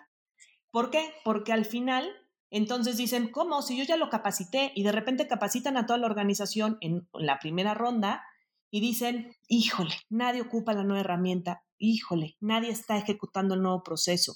¿Por 0.71 0.89
qué? 0.89 1.13
Porque 1.23 1.53
al 1.53 1.67
final, 1.67 2.09
entonces 2.49 2.97
dicen, 2.97 3.31
¿cómo? 3.31 3.61
Si 3.61 3.77
yo 3.77 3.85
ya 3.85 3.99
lo 3.99 4.09
capacité 4.09 4.73
y 4.75 4.85
de 4.85 4.93
repente 4.93 5.29
capacitan 5.29 5.77
a 5.77 5.85
toda 5.85 5.99
la 5.99 6.07
organización 6.07 6.79
en 6.81 7.07
la 7.13 7.39
primera 7.41 7.75
ronda 7.75 8.25
y 8.71 8.81
dicen, 8.81 9.37
híjole, 9.49 9.97
nadie 10.09 10.41
ocupa 10.41 10.73
la 10.73 10.83
nueva 10.83 11.01
herramienta, 11.01 11.63
híjole, 11.77 12.39
nadie 12.41 12.71
está 12.71 12.97
ejecutando 12.97 13.55
el 13.55 13.61
nuevo 13.61 13.83
proceso. 13.83 14.33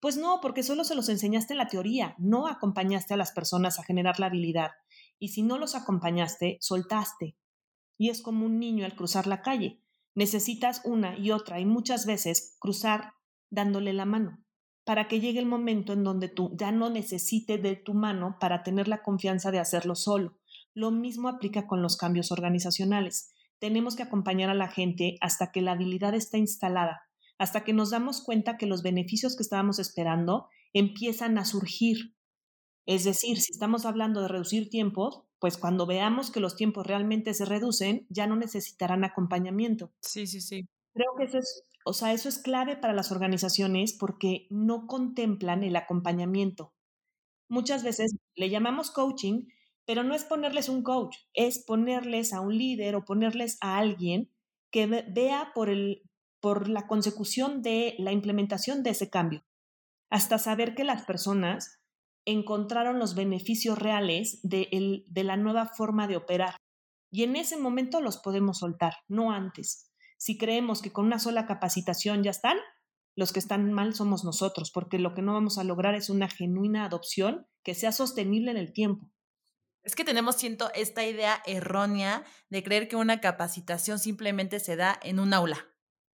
Pues 0.00 0.16
no, 0.16 0.40
porque 0.40 0.62
solo 0.62 0.84
se 0.84 0.94
los 0.94 1.08
enseñaste 1.08 1.52
en 1.52 1.58
la 1.58 1.68
teoría, 1.68 2.14
no 2.18 2.46
acompañaste 2.46 3.14
a 3.14 3.18
las 3.18 3.32
personas 3.32 3.78
a 3.78 3.84
generar 3.84 4.18
la 4.18 4.26
habilidad. 4.26 4.70
Y 5.18 5.28
si 5.28 5.42
no 5.42 5.58
los 5.58 5.74
acompañaste, 5.74 6.56
soltaste. 6.60 7.36
Y 7.98 8.08
es 8.08 8.22
como 8.22 8.46
un 8.46 8.58
niño 8.58 8.86
al 8.86 8.96
cruzar 8.96 9.26
la 9.26 9.42
calle. 9.42 9.82
Necesitas 10.14 10.80
una 10.84 11.18
y 11.18 11.30
otra 11.30 11.60
y 11.60 11.66
muchas 11.66 12.06
veces 12.06 12.56
cruzar 12.58 13.12
dándole 13.50 13.92
la 13.92 14.06
mano 14.06 14.42
para 14.84 15.06
que 15.06 15.20
llegue 15.20 15.38
el 15.38 15.46
momento 15.46 15.92
en 15.92 16.02
donde 16.02 16.28
tú 16.28 16.50
ya 16.56 16.72
no 16.72 16.90
necesites 16.90 17.62
de 17.62 17.76
tu 17.76 17.94
mano 17.94 18.38
para 18.40 18.62
tener 18.62 18.88
la 18.88 19.02
confianza 19.02 19.50
de 19.50 19.60
hacerlo 19.60 19.94
solo. 19.94 20.36
Lo 20.74 20.90
mismo 20.90 21.28
aplica 21.28 21.66
con 21.66 21.82
los 21.82 21.96
cambios 21.96 22.32
organizacionales. 22.32 23.32
Tenemos 23.58 23.94
que 23.94 24.02
acompañar 24.02 24.50
a 24.50 24.54
la 24.54 24.68
gente 24.68 25.16
hasta 25.20 25.52
que 25.52 25.60
la 25.60 25.72
habilidad 25.72 26.14
está 26.14 26.38
instalada, 26.38 27.02
hasta 27.40 27.64
que 27.64 27.72
nos 27.72 27.88
damos 27.88 28.20
cuenta 28.20 28.58
que 28.58 28.66
los 28.66 28.82
beneficios 28.82 29.34
que 29.34 29.42
estábamos 29.42 29.78
esperando 29.78 30.48
empiezan 30.74 31.38
a 31.38 31.46
surgir. 31.46 32.14
Es 32.84 33.04
decir, 33.04 33.40
si 33.40 33.52
estamos 33.52 33.86
hablando 33.86 34.20
de 34.20 34.28
reducir 34.28 34.68
tiempos, 34.68 35.22
pues 35.38 35.56
cuando 35.56 35.86
veamos 35.86 36.30
que 36.30 36.38
los 36.38 36.54
tiempos 36.54 36.86
realmente 36.86 37.32
se 37.32 37.46
reducen, 37.46 38.06
ya 38.10 38.26
no 38.26 38.36
necesitarán 38.36 39.04
acompañamiento. 39.04 39.90
Sí, 40.02 40.26
sí, 40.26 40.42
sí. 40.42 40.68
Creo 40.92 41.08
que 41.16 41.24
eso 41.24 41.38
es, 41.38 41.64
o 41.86 41.94
sea, 41.94 42.12
eso 42.12 42.28
es 42.28 42.40
clave 42.40 42.76
para 42.76 42.92
las 42.92 43.10
organizaciones 43.10 43.94
porque 43.94 44.46
no 44.50 44.86
contemplan 44.86 45.64
el 45.64 45.76
acompañamiento. 45.76 46.74
Muchas 47.48 47.82
veces 47.82 48.14
le 48.34 48.50
llamamos 48.50 48.90
coaching, 48.90 49.46
pero 49.86 50.02
no 50.04 50.14
es 50.14 50.24
ponerles 50.24 50.68
un 50.68 50.82
coach, 50.82 51.16
es 51.32 51.64
ponerles 51.64 52.34
a 52.34 52.42
un 52.42 52.58
líder 52.58 52.96
o 52.96 53.06
ponerles 53.06 53.56
a 53.62 53.78
alguien 53.78 54.30
que 54.70 54.86
vea 54.86 55.52
por, 55.54 55.70
el, 55.70 56.02
por 56.40 56.68
la 56.68 56.86
consecución 56.86 57.62
de 57.62 57.94
la 57.98 58.12
implementación 58.12 58.82
de 58.82 58.90
ese 58.90 59.10
cambio, 59.10 59.44
hasta 60.10 60.38
saber 60.38 60.74
que 60.74 60.84
las 60.84 61.04
personas 61.04 61.80
encontraron 62.24 62.98
los 62.98 63.14
beneficios 63.14 63.78
reales 63.78 64.40
de, 64.42 65.04
la 65.14 65.36
nueva 65.36 65.66
forma 65.66 66.06
de 66.06 66.16
operar. 66.16 66.56
Y 67.10 67.24
en 67.24 67.36
ese 67.36 67.56
momento 67.56 68.00
los 68.00 68.18
podemos 68.18 68.58
soltar, 68.58 68.94
no 69.08 69.32
antes. 69.32 69.90
Si 70.18 70.38
creemos 70.38 70.82
que 70.82 70.92
con 70.92 71.06
una 71.06 71.18
sola 71.18 71.46
capacitación 71.46 72.22
ya 72.22 72.30
están, 72.30 72.58
los 73.16 73.32
que 73.32 73.40
están 73.40 73.72
mal 73.72 73.94
somos 73.94 74.24
nosotros, 74.24 74.70
porque 74.70 74.98
lo 74.98 75.14
que 75.14 75.22
no 75.22 75.32
vamos 75.32 75.58
a 75.58 75.64
lograr 75.64 75.94
es 75.94 76.10
una 76.10 76.28
genuina 76.28 76.84
adopción 76.84 77.46
que 77.64 77.74
sea 77.74 77.92
sostenible 77.92 78.50
en 78.50 78.56
el 78.56 78.72
tiempo. 78.72 79.10
Es 79.82 79.94
que 79.94 80.04
tenemos 80.04 80.36
siento 80.36 80.70
esta 80.74 81.04
idea 81.04 81.42
errónea 81.46 82.24
de 82.50 82.62
creer 82.62 82.86
que 82.86 82.96
una 82.96 83.20
capacitación 83.20 83.98
simplemente 83.98 84.60
se 84.60 84.76
da 84.76 85.00
en 85.02 85.18
un 85.18 85.32
aula, 85.32 85.69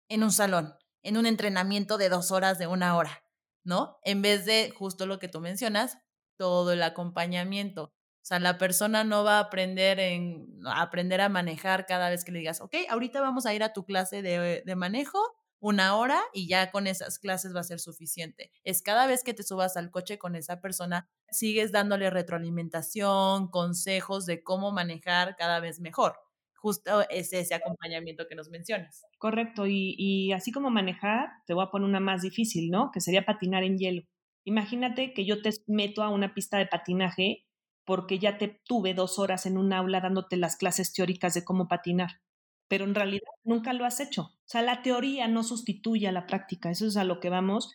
en 0.08 0.22
un 0.22 0.32
salón, 0.32 0.74
en 1.02 1.16
un 1.16 1.26
entrenamiento 1.26 1.98
de 1.98 2.08
dos 2.08 2.30
horas 2.30 2.58
de 2.58 2.66
una 2.66 2.96
hora. 2.96 3.22
¿no? 3.66 3.98
En 4.04 4.22
vez 4.22 4.46
de 4.46 4.70
justo 4.70 5.06
lo 5.06 5.18
que 5.18 5.28
tú 5.28 5.40
mencionas, 5.40 5.98
todo 6.38 6.72
el 6.72 6.82
acompañamiento. 6.82 7.92
O 8.22 8.28
sea, 8.28 8.38
la 8.38 8.58
persona 8.58 9.04
no 9.04 9.24
va 9.24 9.38
a 9.38 9.40
aprender, 9.40 9.98
en, 9.98 10.60
a 10.64 10.82
aprender 10.82 11.20
a 11.20 11.28
manejar 11.28 11.84
cada 11.84 12.08
vez 12.08 12.24
que 12.24 12.32
le 12.32 12.38
digas, 12.38 12.60
ok, 12.60 12.74
ahorita 12.88 13.20
vamos 13.20 13.44
a 13.44 13.54
ir 13.54 13.62
a 13.64 13.72
tu 13.72 13.84
clase 13.84 14.22
de 14.22 14.76
manejo 14.76 15.18
una 15.58 15.96
hora 15.96 16.22
y 16.32 16.46
ya 16.46 16.70
con 16.70 16.86
esas 16.86 17.18
clases 17.18 17.54
va 17.54 17.60
a 17.60 17.64
ser 17.64 17.80
suficiente. 17.80 18.52
Es 18.62 18.82
cada 18.82 19.06
vez 19.08 19.24
que 19.24 19.34
te 19.34 19.42
subas 19.42 19.76
al 19.76 19.90
coche 19.90 20.16
con 20.16 20.36
esa 20.36 20.60
persona, 20.60 21.08
sigues 21.30 21.72
dándole 21.72 22.10
retroalimentación, 22.10 23.48
consejos 23.48 24.26
de 24.26 24.44
cómo 24.44 24.70
manejar 24.70 25.34
cada 25.36 25.58
vez 25.58 25.80
mejor 25.80 26.25
justo 26.56 27.08
es 27.10 27.32
ese 27.32 27.54
acompañamiento 27.54 28.26
que 28.28 28.34
nos 28.34 28.50
mencionas. 28.50 29.04
Correcto, 29.18 29.66
y, 29.66 29.94
y, 29.98 30.32
así 30.32 30.52
como 30.52 30.70
manejar, 30.70 31.28
te 31.46 31.54
voy 31.54 31.64
a 31.64 31.70
poner 31.70 31.88
una 31.88 32.00
más 32.00 32.22
difícil, 32.22 32.70
¿no? 32.70 32.90
Que 32.92 33.00
sería 33.00 33.24
patinar 33.24 33.64
en 33.64 33.78
hielo. 33.78 34.02
Imagínate 34.44 35.12
que 35.12 35.24
yo 35.24 35.42
te 35.42 35.50
meto 35.66 36.02
a 36.02 36.10
una 36.10 36.34
pista 36.34 36.58
de 36.58 36.66
patinaje 36.66 37.46
porque 37.84 38.18
ya 38.18 38.36
te 38.38 38.60
tuve 38.64 38.94
dos 38.94 39.18
horas 39.18 39.46
en 39.46 39.56
un 39.58 39.72
aula 39.72 40.00
dándote 40.00 40.36
las 40.36 40.56
clases 40.56 40.92
teóricas 40.92 41.34
de 41.34 41.44
cómo 41.44 41.68
patinar, 41.68 42.20
pero 42.68 42.84
en 42.84 42.94
realidad 42.94 43.22
nunca 43.44 43.72
lo 43.72 43.84
has 43.84 44.00
hecho. 44.00 44.22
O 44.22 44.48
sea, 44.48 44.62
la 44.62 44.82
teoría 44.82 45.28
no 45.28 45.44
sustituye 45.44 46.08
a 46.08 46.12
la 46.12 46.26
práctica, 46.26 46.70
eso 46.70 46.86
es 46.86 46.96
a 46.96 47.04
lo 47.04 47.20
que 47.20 47.30
vamos, 47.30 47.72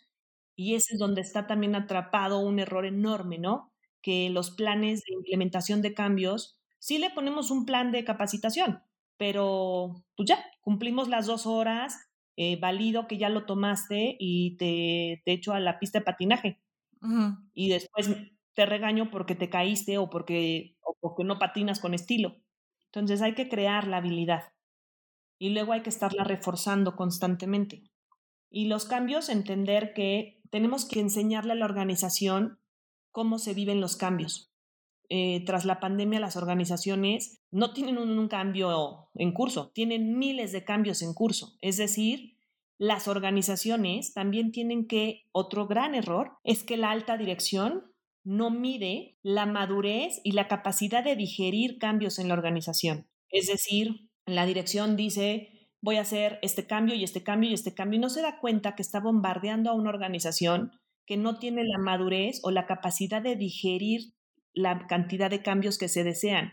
y 0.54 0.74
ese 0.74 0.94
es 0.94 0.98
donde 0.98 1.22
está 1.22 1.46
también 1.46 1.74
atrapado 1.74 2.40
un 2.40 2.58
error 2.58 2.86
enorme, 2.86 3.38
¿no? 3.38 3.72
Que 4.02 4.30
los 4.30 4.50
planes 4.50 5.02
de 5.06 5.14
implementación 5.14 5.82
de 5.82 5.94
cambios 5.94 6.58
sí 6.82 6.98
le 6.98 7.10
ponemos 7.10 7.52
un 7.52 7.64
plan 7.64 7.92
de 7.92 8.04
capacitación, 8.04 8.82
pero 9.16 10.04
pues 10.16 10.28
ya, 10.28 10.44
cumplimos 10.62 11.08
las 11.08 11.26
dos 11.26 11.46
horas, 11.46 12.10
eh, 12.36 12.58
valido 12.58 13.06
que 13.06 13.18
ya 13.18 13.28
lo 13.28 13.46
tomaste 13.46 14.16
y 14.18 14.56
te, 14.56 15.22
te 15.24 15.32
echo 15.32 15.52
a 15.52 15.60
la 15.60 15.78
pista 15.78 16.00
de 16.00 16.04
patinaje. 16.04 16.60
Y 17.54 17.68
después 17.68 18.10
te 18.54 18.66
regaño 18.66 19.10
porque 19.10 19.36
te 19.36 19.48
caíste 19.48 19.98
o 19.98 20.10
porque, 20.10 20.76
o 20.82 20.96
porque 21.00 21.24
no 21.24 21.38
patinas 21.38 21.78
con 21.78 21.94
estilo. 21.94 22.36
Entonces 22.86 23.22
hay 23.22 23.34
que 23.34 23.48
crear 23.48 23.86
la 23.86 23.98
habilidad 23.98 24.52
y 25.38 25.50
luego 25.50 25.72
hay 25.72 25.82
que 25.82 25.90
estarla 25.90 26.24
reforzando 26.24 26.96
constantemente. 26.96 27.84
Y 28.50 28.66
los 28.66 28.86
cambios, 28.86 29.28
entender 29.28 29.94
que 29.94 30.40
tenemos 30.50 30.84
que 30.84 31.00
enseñarle 31.00 31.52
a 31.52 31.56
la 31.56 31.64
organización 31.64 32.58
cómo 33.12 33.38
se 33.38 33.54
viven 33.54 33.80
los 33.80 33.96
cambios. 33.96 34.51
Eh, 35.14 35.42
tras 35.44 35.66
la 35.66 35.78
pandemia 35.78 36.20
las 36.20 36.36
organizaciones 36.36 37.42
no 37.50 37.74
tienen 37.74 37.98
un, 37.98 38.28
cambio 38.28 39.10
en 39.14 39.32
curso, 39.32 39.70
tienen 39.74 40.16
miles 40.18 40.52
de 40.52 40.64
cambios 40.64 41.02
en 41.02 41.12
curso. 41.12 41.58
Es 41.60 41.76
decir, 41.76 42.38
las 42.78 43.08
organizaciones 43.08 44.14
también 44.14 44.52
tienen 44.52 44.86
que, 44.86 45.26
otro 45.30 45.66
gran 45.66 45.94
error 45.94 46.38
es 46.44 46.64
que 46.64 46.78
la 46.78 46.90
alta 46.90 47.18
dirección 47.18 47.92
no 48.24 48.50
mide 48.50 49.18
la 49.22 49.44
madurez 49.44 50.22
y 50.24 50.32
la 50.32 50.48
capacidad 50.48 51.04
de 51.04 51.14
digerir 51.14 51.76
cambios 51.76 52.18
en 52.18 52.28
la 52.28 52.34
organización. 52.34 53.06
Es 53.28 53.48
decir, 53.48 54.08
la 54.24 54.46
dirección 54.46 54.96
dice, 54.96 55.68
voy 55.82 55.96
a 55.96 56.02
hacer 56.02 56.38
este 56.40 56.66
cambio 56.66 56.94
y 56.94 57.04
este 57.04 57.22
cambio 57.22 57.50
y 57.50 57.52
este 57.52 57.74
cambio 57.74 57.98
y 57.98 58.00
no 58.00 58.08
se 58.08 58.22
da 58.22 58.40
cuenta 58.40 58.74
que 58.74 58.82
está 58.82 58.98
bombardeando 58.98 59.68
a 59.68 59.74
una 59.74 59.90
organización 59.90 60.72
que 61.04 61.18
no 61.18 61.38
tiene 61.38 61.64
la 61.64 61.76
madurez 61.76 62.40
o 62.44 62.50
la 62.50 62.64
capacidad 62.64 63.20
de 63.20 63.36
digerir 63.36 64.14
la 64.54 64.86
cantidad 64.86 65.30
de 65.30 65.42
cambios 65.42 65.78
que 65.78 65.88
se 65.88 66.04
desean. 66.04 66.52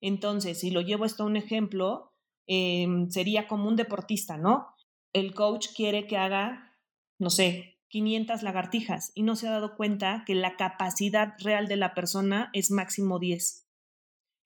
Entonces, 0.00 0.60
si 0.60 0.70
lo 0.70 0.80
llevo 0.80 1.04
esto 1.04 1.24
a 1.24 1.26
un 1.26 1.36
ejemplo, 1.36 2.12
em, 2.46 3.10
sería 3.10 3.46
como 3.46 3.68
un 3.68 3.76
deportista, 3.76 4.36
¿no? 4.36 4.68
El 5.12 5.34
coach 5.34 5.68
quiere 5.74 6.06
que 6.06 6.16
haga, 6.16 6.76
no 7.18 7.30
sé, 7.30 7.78
500 7.88 8.42
lagartijas 8.42 9.12
y 9.14 9.22
no 9.22 9.34
se 9.34 9.48
ha 9.48 9.52
dado 9.52 9.76
cuenta 9.76 10.22
que 10.26 10.34
la 10.34 10.56
capacidad 10.56 11.34
real 11.38 11.68
de 11.68 11.76
la 11.76 11.94
persona 11.94 12.50
es 12.52 12.70
máximo 12.70 13.18
10. 13.18 13.66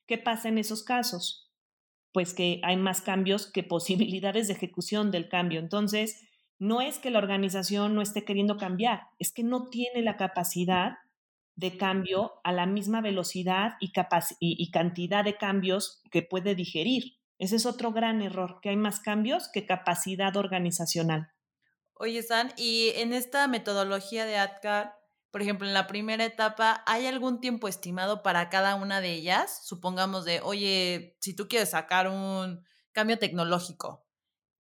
¿Qué 0.07 0.19
pasa 0.19 0.49
en 0.49 0.59
esos 0.59 0.85
casos? 0.85 1.53
Pues 2.13 2.35
que 2.35 2.61
hay 2.63 2.77
más 2.77 3.03
cambios 3.03 3.51
que 3.51 3.63
posibilidades 3.63 4.49
de 4.49 4.55
ejecución 4.55 5.11
del 5.11 5.29
cambio. 5.29 5.61
Entonces, 5.61 6.29
no 6.59 6.81
es 6.81 6.99
que 6.99 7.11
la 7.11 7.19
organización 7.19 7.95
no 7.95 8.03
esté 8.03 8.25
queriendo 8.25 8.57
cambiar, 8.57 9.09
es 9.19 9.33
que 9.33 9.43
no 9.43 9.69
tiene 9.69 10.03
la 10.03 10.17
capacidad 10.17 10.99
de 11.55 11.77
cambio 11.77 12.33
a 12.45 12.53
la 12.53 12.67
misma 12.67 13.01
velocidad 13.01 13.73
y, 13.81 13.93
y, 14.41 14.71
cantidad 14.71 15.25
de 15.25 15.37
cambios 15.37 16.03
que 16.11 16.23
puede 16.23 16.55
digerir. 16.55 17.19
Ese 17.39 17.57
es 17.57 17.67
otro 17.67 17.93
gran 17.93 18.23
error, 18.23 18.59
que 18.63 18.71
hay 18.71 18.77
más 18.77 19.01
cambios 19.01 19.49
que 19.53 19.67
capacidad 19.67 20.37
organizacional. 20.37 21.33
Oye, 21.95 22.23
San, 22.23 22.53
y 22.57 22.93
en 22.97 23.13
esta 23.13 23.47
metodología 23.49 24.25
de 24.25 24.37
ADCAR, 24.37 24.95
por 25.31 25.41
ejemplo, 25.41 25.67
en 25.67 25.75
la 25.75 25.87
primera 25.87 26.25
etapa, 26.25 26.83
¿hay 26.87 27.07
algún 27.07 27.41
tiempo 27.41 27.67
estimado 27.67 28.23
para 28.23 28.51
cada 28.51 28.75
una 28.75 29.01
de 29.01 29.13
ellas? 29.13 29.61
Supongamos 29.65 30.25
de, 30.25 30.41
oye, 30.43 31.17
si 31.21 31.35
tú 31.35 31.49
quieres 31.49 31.71
sacar 31.71 32.09
un 32.09 32.65
cambio 32.93 33.19
tecnológico, 33.19 34.07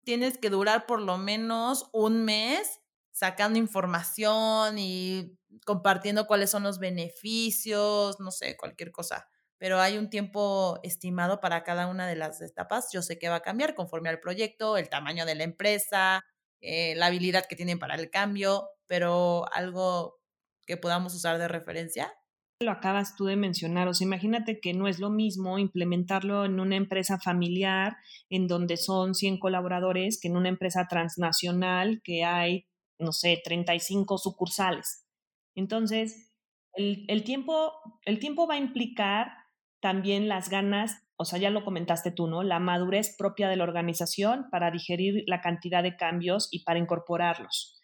tienes 0.03 0.39
que 0.39 0.51
durar 0.51 0.87
por 0.87 1.01
lo 1.01 1.19
menos 1.19 1.89
un 1.93 2.25
mes 2.25 2.81
sacando 3.17 3.59
información 3.59 4.79
y 4.79 5.39
compartiendo 5.65 6.27
cuáles 6.27 6.51
son 6.51 6.65
los 6.65 6.79
beneficios, 6.79 8.21
no 8.21 8.31
sé, 8.31 8.59
cualquier 8.59 8.93
cosa. 8.93 9.27
Pero 9.57 9.81
hay 9.81 9.97
un 9.97 10.11
tiempo 10.11 10.79
estimado 10.83 11.41
para 11.41 11.65
cada 11.65 11.87
una 11.87 12.07
de 12.07 12.15
las 12.15 12.43
etapas. 12.43 12.91
Yo 12.93 13.01
sé 13.01 13.19
que 13.19 13.31
va 13.31 13.37
a 13.37 13.41
cambiar 13.41 13.75
conforme 13.75 14.11
al 14.11 14.21
proyecto, 14.21 14.77
el 14.77 14.91
tamaño 14.91 15.25
de 15.25 15.35
la 15.35 15.45
empresa, 15.45 16.27
eh, 16.61 16.95
la 16.97 17.07
habilidad 17.07 17.47
que 17.47 17.57
tienen 17.57 17.79
para 17.79 17.95
el 17.95 18.11
cambio, 18.11 18.69
pero 18.87 19.51
algo 19.51 20.21
que 20.67 20.77
podamos 20.77 21.15
usar 21.15 21.39
de 21.39 21.49
referencia? 21.49 22.13
Lo 22.61 22.71
acabas 22.71 23.17
tú 23.17 23.25
de 23.25 23.37
mencionar, 23.37 23.89
o 23.89 23.95
sea, 23.95 24.07
imagínate 24.07 24.61
que 24.61 24.75
no 24.75 24.89
es 24.89 24.99
lo 24.99 25.09
mismo 25.09 25.59
implementarlo 25.59 26.45
en 26.45 26.61
una 26.61 26.77
empresa 26.77 27.19
familiar 27.19 27.97
en 28.29 28.47
donde 28.47 28.77
son 28.77 29.15
100 29.15 29.39
colaboradores 29.39 30.19
que 30.21 30.29
en 30.29 30.37
una 30.37 30.51
empresa 30.51 30.87
transnacional 30.87 32.03
que 32.05 32.25
hay, 32.25 32.67
no 32.99 33.13
sé, 33.13 33.41
35 33.45 34.19
sucursales. 34.19 35.07
Entonces, 35.55 36.33
el, 36.75 37.05
el, 37.09 37.25
tiempo, 37.25 37.73
el 38.05 38.19
tiempo 38.19 38.47
va 38.47 38.55
a 38.55 38.59
implicar 38.59 39.33
también 39.81 40.29
las 40.29 40.49
ganas, 40.51 41.03
o 41.17 41.25
sea, 41.25 41.39
ya 41.39 41.51
lo 41.51 41.65
comentaste 41.65 42.11
tú, 42.11 42.27
¿no? 42.27 42.43
La 42.43 42.59
madurez 42.59 43.15
propia 43.17 43.49
de 43.49 43.57
la 43.57 43.65
organización 43.65 44.49
para 44.51 44.71
digerir 44.71 45.25
la 45.27 45.41
cantidad 45.41 45.83
de 45.83 45.97
cambios 45.97 46.49
y 46.51 46.65
para 46.65 46.79
incorporarlos 46.79 47.77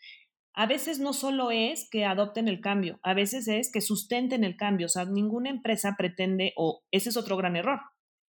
a 0.54 0.66
veces 0.66 0.98
no 0.98 1.12
solo 1.12 1.50
es 1.50 1.88
que 1.90 2.04
adopten 2.04 2.46
el 2.48 2.60
cambio, 2.60 2.98
a 3.02 3.14
veces 3.14 3.48
es 3.48 3.72
que 3.72 3.80
sustenten 3.80 4.44
el 4.44 4.56
cambio. 4.56 4.86
O 4.86 4.88
sea, 4.88 5.04
ninguna 5.06 5.50
empresa 5.50 5.94
pretende, 5.96 6.52
o 6.56 6.82
ese 6.90 7.08
es 7.08 7.16
otro 7.16 7.36
gran 7.36 7.56
error, 7.56 7.80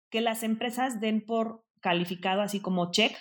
que 0.09 0.21
las 0.21 0.43
empresas 0.43 1.01
den 1.01 1.25
por 1.25 1.65
calificado 1.81 2.41
así 2.41 2.61
como 2.61 2.91
check, 2.91 3.13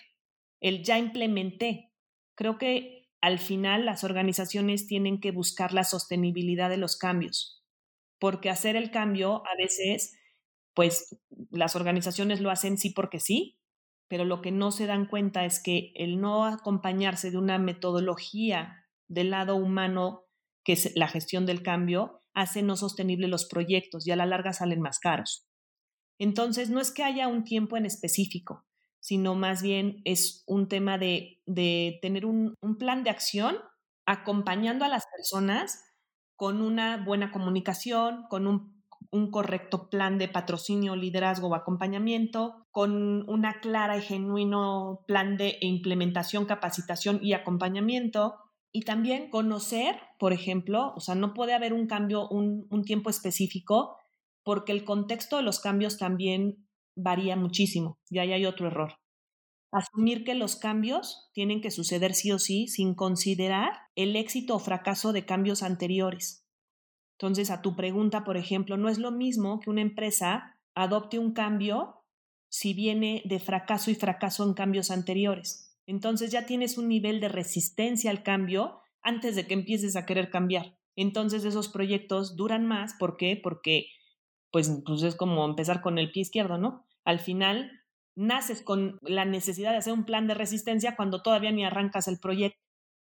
el 0.60 0.84
ya 0.84 0.98
implementé. 0.98 1.92
Creo 2.36 2.58
que 2.58 3.01
al 3.22 3.38
final 3.38 3.86
las 3.86 4.04
organizaciones 4.04 4.86
tienen 4.86 5.20
que 5.20 5.30
buscar 5.30 5.72
la 5.72 5.84
sostenibilidad 5.84 6.68
de 6.68 6.76
los 6.76 6.98
cambios, 6.98 7.64
porque 8.18 8.50
hacer 8.50 8.76
el 8.76 8.90
cambio 8.90 9.42
a 9.46 9.56
veces, 9.56 10.18
pues 10.74 11.18
las 11.50 11.76
organizaciones 11.76 12.40
lo 12.40 12.50
hacen 12.50 12.78
sí 12.78 12.90
porque 12.90 13.20
sí, 13.20 13.58
pero 14.08 14.24
lo 14.24 14.42
que 14.42 14.50
no 14.50 14.72
se 14.72 14.86
dan 14.86 15.06
cuenta 15.06 15.44
es 15.44 15.62
que 15.62 15.92
el 15.94 16.20
no 16.20 16.44
acompañarse 16.44 17.30
de 17.30 17.38
una 17.38 17.58
metodología 17.58 18.84
del 19.08 19.30
lado 19.30 19.54
humano, 19.54 20.24
que 20.64 20.72
es 20.72 20.92
la 20.96 21.06
gestión 21.06 21.46
del 21.46 21.62
cambio, 21.62 22.20
hace 22.34 22.62
no 22.62 22.76
sostenible 22.76 23.28
los 23.28 23.46
proyectos 23.46 24.06
y 24.06 24.10
a 24.10 24.16
la 24.16 24.26
larga 24.26 24.52
salen 24.52 24.80
más 24.80 24.98
caros. 24.98 25.46
Entonces, 26.18 26.70
no 26.70 26.80
es 26.80 26.90
que 26.90 27.04
haya 27.04 27.28
un 27.28 27.44
tiempo 27.44 27.76
en 27.76 27.86
específico, 27.86 28.66
sino 29.02 29.34
más 29.34 29.62
bien 29.62 30.00
es 30.04 30.44
un 30.46 30.68
tema 30.68 30.96
de, 30.96 31.42
tener 32.00 32.24
un, 32.24 32.56
plan 32.78 33.02
de 33.02 33.10
acción 33.10 33.56
acompañando 34.06 34.84
a 34.84 34.88
las 34.88 35.04
personas 35.14 35.84
con 36.36 36.62
una 36.62 37.04
buena 37.04 37.32
comunicación, 37.32 38.26
con 38.30 38.46
un, 38.46 38.82
un, 39.10 39.30
correcto 39.32 39.90
plan 39.90 40.18
de 40.18 40.28
patrocinio, 40.28 40.94
liderazgo 40.94 41.48
o 41.48 41.54
acompañamiento, 41.56 42.66
con 42.70 43.28
una 43.28 43.60
clara 43.60 43.96
y 43.96 44.02
genuino 44.02 45.04
plan 45.08 45.36
de 45.36 45.58
implementación, 45.60 46.46
capacitación 46.46 47.18
y 47.22 47.32
acompañamiento, 47.32 48.36
y 48.72 48.82
también 48.82 49.30
conocer, 49.30 49.96
por 50.18 50.32
ejemplo, 50.32 50.94
o 50.96 51.00
sea, 51.00 51.16
no 51.16 51.34
puede 51.34 51.54
haber 51.54 51.72
un 51.74 51.86
cambio, 51.88 52.28
un, 52.28 52.66
tiempo 52.84 53.10
específico, 53.10 53.96
porque 54.44 54.72
el 54.72 54.84
contexto 54.84 55.36
de 55.36 55.42
los 55.42 55.60
cambios 55.60 55.98
también 55.98 56.66
varía 56.96 57.36
muchísimo. 57.36 57.98
Y 58.10 58.18
ahí 58.18 58.32
hay 58.32 58.46
otro 58.46 58.66
error. 58.68 58.94
Asumir 59.72 60.24
que 60.24 60.34
los 60.34 60.56
cambios 60.56 61.30
tienen 61.32 61.60
que 61.60 61.70
suceder 61.70 62.14
sí 62.14 62.30
o 62.32 62.38
sí 62.38 62.68
sin 62.68 62.94
considerar 62.94 63.72
el 63.96 64.16
éxito 64.16 64.56
o 64.56 64.58
fracaso 64.58 65.12
de 65.12 65.24
cambios 65.24 65.62
anteriores. 65.62 66.46
Entonces, 67.18 67.50
a 67.50 67.62
tu 67.62 67.76
pregunta, 67.76 68.24
por 68.24 68.36
ejemplo, 68.36 68.76
no 68.76 68.88
es 68.88 68.98
lo 68.98 69.12
mismo 69.12 69.60
que 69.60 69.70
una 69.70 69.80
empresa 69.82 70.58
adopte 70.74 71.18
un 71.18 71.32
cambio 71.32 72.02
si 72.48 72.74
viene 72.74 73.22
de 73.24 73.38
fracaso 73.38 73.90
y 73.90 73.94
fracaso 73.94 74.44
en 74.44 74.54
cambios 74.54 74.90
anteriores. 74.90 75.78
Entonces 75.86 76.30
ya 76.30 76.46
tienes 76.46 76.76
un 76.78 76.88
nivel 76.88 77.20
de 77.20 77.28
resistencia 77.28 78.10
al 78.10 78.22
cambio 78.22 78.80
antes 79.02 79.34
de 79.36 79.46
que 79.46 79.54
empieces 79.54 79.96
a 79.96 80.04
querer 80.06 80.30
cambiar. 80.30 80.76
Entonces 80.96 81.44
esos 81.44 81.68
proyectos 81.68 82.36
duran 82.36 82.66
más. 82.66 82.94
¿Por 82.98 83.16
qué? 83.16 83.40
Porque 83.42 83.86
pues, 84.52 84.70
pues 84.86 85.02
es 85.02 85.16
como 85.16 85.44
empezar 85.44 85.80
con 85.82 85.98
el 85.98 86.12
pie 86.12 86.22
izquierdo, 86.22 86.58
¿no? 86.58 86.86
Al 87.04 87.18
final 87.20 87.72
naces 88.14 88.62
con 88.62 88.98
la 89.02 89.24
necesidad 89.24 89.72
de 89.72 89.78
hacer 89.78 89.92
un 89.94 90.04
plan 90.04 90.26
de 90.26 90.34
resistencia 90.34 90.96
cuando 90.96 91.22
todavía 91.22 91.52
ni 91.52 91.64
arrancas 91.64 92.08
el 92.08 92.20
proyecto. 92.20 92.60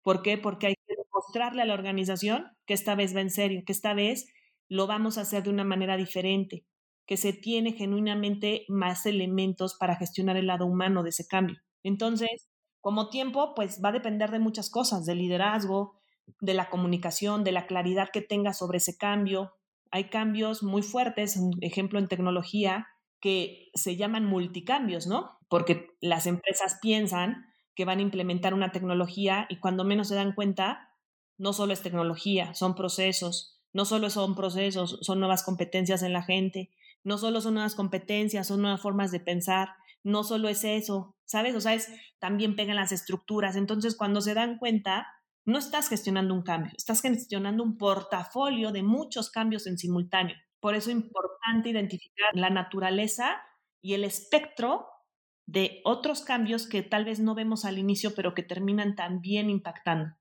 ¿Por 0.03 0.21
qué? 0.21 0.37
Porque 0.37 0.67
hay 0.67 0.75
que 0.87 0.95
demostrarle 0.95 1.61
a 1.63 1.65
la 1.65 1.73
organización 1.73 2.47
que 2.65 2.73
esta 2.73 2.95
vez 2.95 3.15
va 3.15 3.21
en 3.21 3.29
serio, 3.31 3.63
que 3.65 3.71
esta 3.73 3.93
vez 3.93 4.27
lo 4.69 4.87
vamos 4.87 5.17
a 5.17 5.21
hacer 5.21 5.43
de 5.43 5.49
una 5.49 5.63
manera 5.63 5.97
diferente, 5.97 6.65
que 7.05 7.17
se 7.17 7.33
tiene 7.33 7.73
genuinamente 7.73 8.65
más 8.69 9.05
elementos 9.05 9.75
para 9.75 9.95
gestionar 9.95 10.37
el 10.37 10.47
lado 10.47 10.65
humano 10.65 11.03
de 11.03 11.09
ese 11.09 11.27
cambio. 11.27 11.57
Entonces, 11.83 12.47
como 12.79 13.09
tiempo, 13.09 13.53
pues 13.55 13.81
va 13.83 13.89
a 13.89 13.93
depender 13.93 14.31
de 14.31 14.39
muchas 14.39 14.69
cosas, 14.69 15.05
del 15.05 15.19
liderazgo, 15.19 15.99
de 16.39 16.53
la 16.53 16.69
comunicación, 16.69 17.43
de 17.43 17.51
la 17.51 17.67
claridad 17.67 18.09
que 18.11 18.21
tenga 18.21 18.53
sobre 18.53 18.77
ese 18.77 18.97
cambio. 18.97 19.53
Hay 19.91 20.05
cambios 20.05 20.63
muy 20.63 20.81
fuertes, 20.81 21.37
un 21.37 21.57
ejemplo 21.61 21.99
en 21.99 22.07
tecnología, 22.07 22.87
que 23.19 23.69
se 23.73 23.95
llaman 23.95 24.25
multicambios, 24.25 25.05
¿no? 25.07 25.37
Porque 25.47 25.87
las 26.01 26.25
empresas 26.25 26.79
piensan 26.81 27.45
que 27.75 27.85
van 27.85 27.99
a 27.99 28.03
implementar 28.03 28.53
una 28.53 28.71
tecnología 28.71 29.45
y 29.49 29.57
cuando 29.57 29.83
menos 29.83 30.07
se 30.07 30.15
dan 30.15 30.33
cuenta, 30.33 30.89
no 31.37 31.53
solo 31.53 31.73
es 31.73 31.81
tecnología, 31.81 32.53
son 32.53 32.75
procesos, 32.75 33.61
no 33.73 33.85
solo 33.85 34.09
son 34.09 34.35
procesos, 34.35 34.99
son 35.01 35.19
nuevas 35.19 35.43
competencias 35.43 36.03
en 36.03 36.13
la 36.13 36.23
gente, 36.23 36.69
no 37.03 37.17
solo 37.17 37.41
son 37.41 37.55
nuevas 37.55 37.75
competencias, 37.75 38.47
son 38.47 38.61
nuevas 38.61 38.81
formas 38.81 39.11
de 39.11 39.19
pensar, 39.19 39.69
no 40.03 40.23
solo 40.23 40.49
es 40.49 40.63
eso, 40.63 41.15
¿sabes? 41.25 41.55
O 41.55 41.61
sea, 41.61 41.73
es, 41.73 41.87
también 42.19 42.55
pegan 42.55 42.75
las 42.75 42.91
estructuras. 42.91 43.55
Entonces, 43.55 43.95
cuando 43.95 44.21
se 44.21 44.33
dan 44.33 44.57
cuenta, 44.57 45.07
no 45.45 45.57
estás 45.57 45.89
gestionando 45.89 46.33
un 46.33 46.43
cambio, 46.43 46.71
estás 46.77 47.01
gestionando 47.01 47.63
un 47.63 47.77
portafolio 47.77 48.71
de 48.71 48.83
muchos 48.83 49.31
cambios 49.31 49.67
en 49.67 49.77
simultáneo. 49.77 50.35
Por 50.59 50.75
eso 50.75 50.89
es 50.91 50.95
importante 50.95 51.69
identificar 51.69 52.29
la 52.33 52.49
naturaleza 52.49 53.41
y 53.81 53.95
el 53.95 54.03
espectro 54.03 54.87
de 55.47 55.81
otros 55.83 56.21
cambios 56.21 56.67
que 56.67 56.83
tal 56.83 57.05
vez 57.05 57.19
no 57.19 57.33
vemos 57.35 57.65
al 57.65 57.79
inicio, 57.79 58.13
pero 58.15 58.33
que 58.33 58.43
terminan 58.43 58.95
también 58.95 59.49
impactando. 59.49 60.15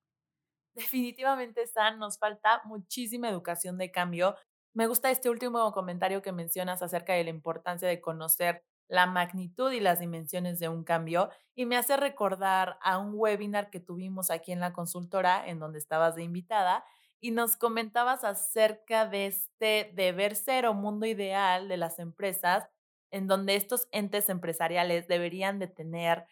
Definitivamente, 0.74 1.66
San, 1.66 1.98
nos 1.98 2.18
falta 2.18 2.62
muchísima 2.64 3.28
educación 3.28 3.76
de 3.76 3.90
cambio. 3.90 4.36
Me 4.74 4.86
gusta 4.86 5.10
este 5.10 5.28
último 5.28 5.70
comentario 5.72 6.22
que 6.22 6.32
mencionas 6.32 6.82
acerca 6.82 7.12
de 7.12 7.24
la 7.24 7.30
importancia 7.30 7.86
de 7.86 8.00
conocer 8.00 8.64
la 8.90 9.06
magnitud 9.06 9.70
y 9.70 9.78
las 9.78 10.00
dimensiones 10.00 10.58
de 10.58 10.68
un 10.68 10.82
cambio 10.82 11.30
y 11.54 11.64
me 11.64 11.76
hace 11.76 11.96
recordar 11.96 12.76
a 12.82 12.98
un 12.98 13.12
webinar 13.14 13.70
que 13.70 13.78
tuvimos 13.78 14.30
aquí 14.30 14.50
en 14.50 14.58
la 14.58 14.72
consultora 14.72 15.46
en 15.46 15.60
donde 15.60 15.78
estabas 15.78 16.16
de 16.16 16.24
invitada 16.24 16.84
y 17.20 17.30
nos 17.30 17.56
comentabas 17.56 18.24
acerca 18.24 19.06
de 19.06 19.26
este 19.26 19.92
deber 19.94 20.34
ser 20.34 20.66
o 20.66 20.74
mundo 20.74 21.06
ideal 21.06 21.68
de 21.68 21.76
las 21.76 22.00
empresas 22.00 22.68
en 23.12 23.28
donde 23.28 23.54
estos 23.54 23.86
entes 23.92 24.28
empresariales 24.28 25.06
deberían 25.06 25.60
de 25.60 25.68
tener 25.68 26.26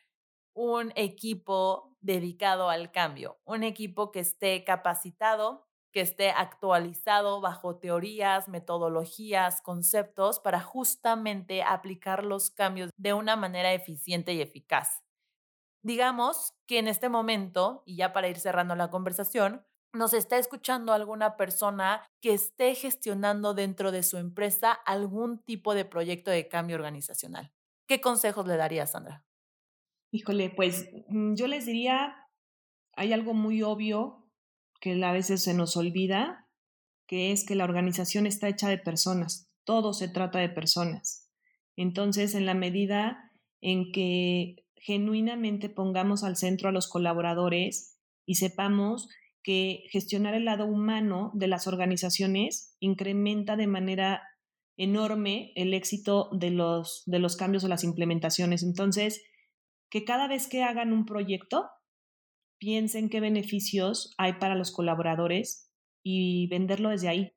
un 0.53 0.93
equipo 0.97 1.95
dedicado 2.01 2.71
al 2.71 2.91
cambio, 2.91 3.39
un 3.45 3.63
equipo 3.63 4.11
que 4.11 4.21
esté 4.21 4.65
capacitado 4.65 5.68
que 5.93 6.01
esté 6.01 6.31
actualizado 6.31 7.41
bajo 7.41 7.77
teorías, 7.77 8.49
metodologías, 8.49 9.63
conceptos 9.63 10.41
para 10.41 10.61
justamente 10.61 11.63
aplicar 11.63 12.25
los 12.25 12.51
cambios 12.51 12.91
de 12.97 13.15
una 13.15 13.37
manera 13.37 13.73
eficiente 13.73 14.33
y 14.35 14.41
eficaz. 14.41 15.03
Digamos 15.83 16.55
que 16.67 16.79
en 16.79 16.89
este 16.89 17.09
momento, 17.09 17.83
y 17.87 17.97
ya 17.97 18.13
para 18.13 18.29
ir 18.29 18.39
cerrando 18.39 18.75
la 18.75 18.91
conversación, 18.91 19.65
nos 19.95 20.13
está 20.13 20.39
escuchando 20.39 20.93
alguna 20.93 21.37
persona 21.37 22.05
que 22.21 22.35
esté 22.35 22.75
gestionando 22.75 23.55
dentro 23.55 23.91
de 23.91 24.03
su 24.03 24.19
empresa 24.19 24.73
algún 24.73 25.43
tipo 25.43 25.75
de 25.75 25.85
proyecto 25.85 26.31
de 26.31 26.49
cambio 26.49 26.77
organizacional. 26.77 27.53
¿Qué 27.87 28.01
consejos 28.01 28.47
le 28.47 28.57
daría, 28.57 28.87
Sandra? 28.87 29.25
Híjole, 30.13 30.51
pues 30.51 30.91
mm, 31.09 31.35
yo 31.35 31.47
les 31.47 31.65
diría, 31.65 32.15
hay 32.95 33.13
algo 33.13 33.33
muy 33.33 33.63
obvio 33.63 34.28
que 34.81 35.03
a 35.03 35.13
veces 35.13 35.43
se 35.43 35.55
nos 35.55 35.77
olvida, 35.77 36.47
que 37.07 37.33
es 37.33 37.45
que 37.45 37.55
la 37.55 37.65
organización 37.65 38.27
está 38.27 38.49
hecha 38.49 38.69
de 38.69 38.79
personas, 38.79 39.51
todo 39.65 39.93
se 39.93 40.09
trata 40.09 40.39
de 40.39 40.49
personas. 40.49 41.29
Entonces, 41.77 42.35
en 42.35 42.47
la 42.47 42.55
medida 42.55 43.31
en 43.61 43.93
que 43.93 44.57
genuinamente 44.77 45.69
pongamos 45.69 46.25
al 46.25 46.37
centro 46.37 46.69
a 46.69 46.73
los 46.73 46.89
colaboradores 46.89 47.99
y 48.27 48.37
sepamos 48.37 49.09
que 49.43 49.85
gestionar 49.91 50.35
el 50.35 50.45
lado 50.45 50.67
humano 50.67 51.31
de 51.35 51.47
las 51.47 51.67
organizaciones 51.67 52.77
incrementa 52.81 53.57
de 53.57 53.67
manera 53.67 54.23
enorme 54.77 55.53
el 55.57 55.75
éxito 55.75 56.29
de 56.33 56.51
los, 56.51 57.03
de 57.07 57.19
los 57.19 57.37
cambios 57.37 57.65
o 57.65 57.69
las 57.69 57.85
implementaciones. 57.85 58.63
Entonces, 58.63 59.23
que 59.91 60.05
cada 60.05 60.29
vez 60.29 60.49
que 60.49 60.63
hagan 60.63 60.93
un 60.93 61.05
proyecto, 61.05 61.69
piensen 62.59 63.09
qué 63.09 63.21
beneficios 63.21 64.15
hay 64.19 64.35
para 64.35 64.55
los 64.55 64.73
colaboradores 64.73 65.71
y 66.03 66.49
venderlo 66.49 66.91
desde 66.91 67.09
ahí. 67.09 67.33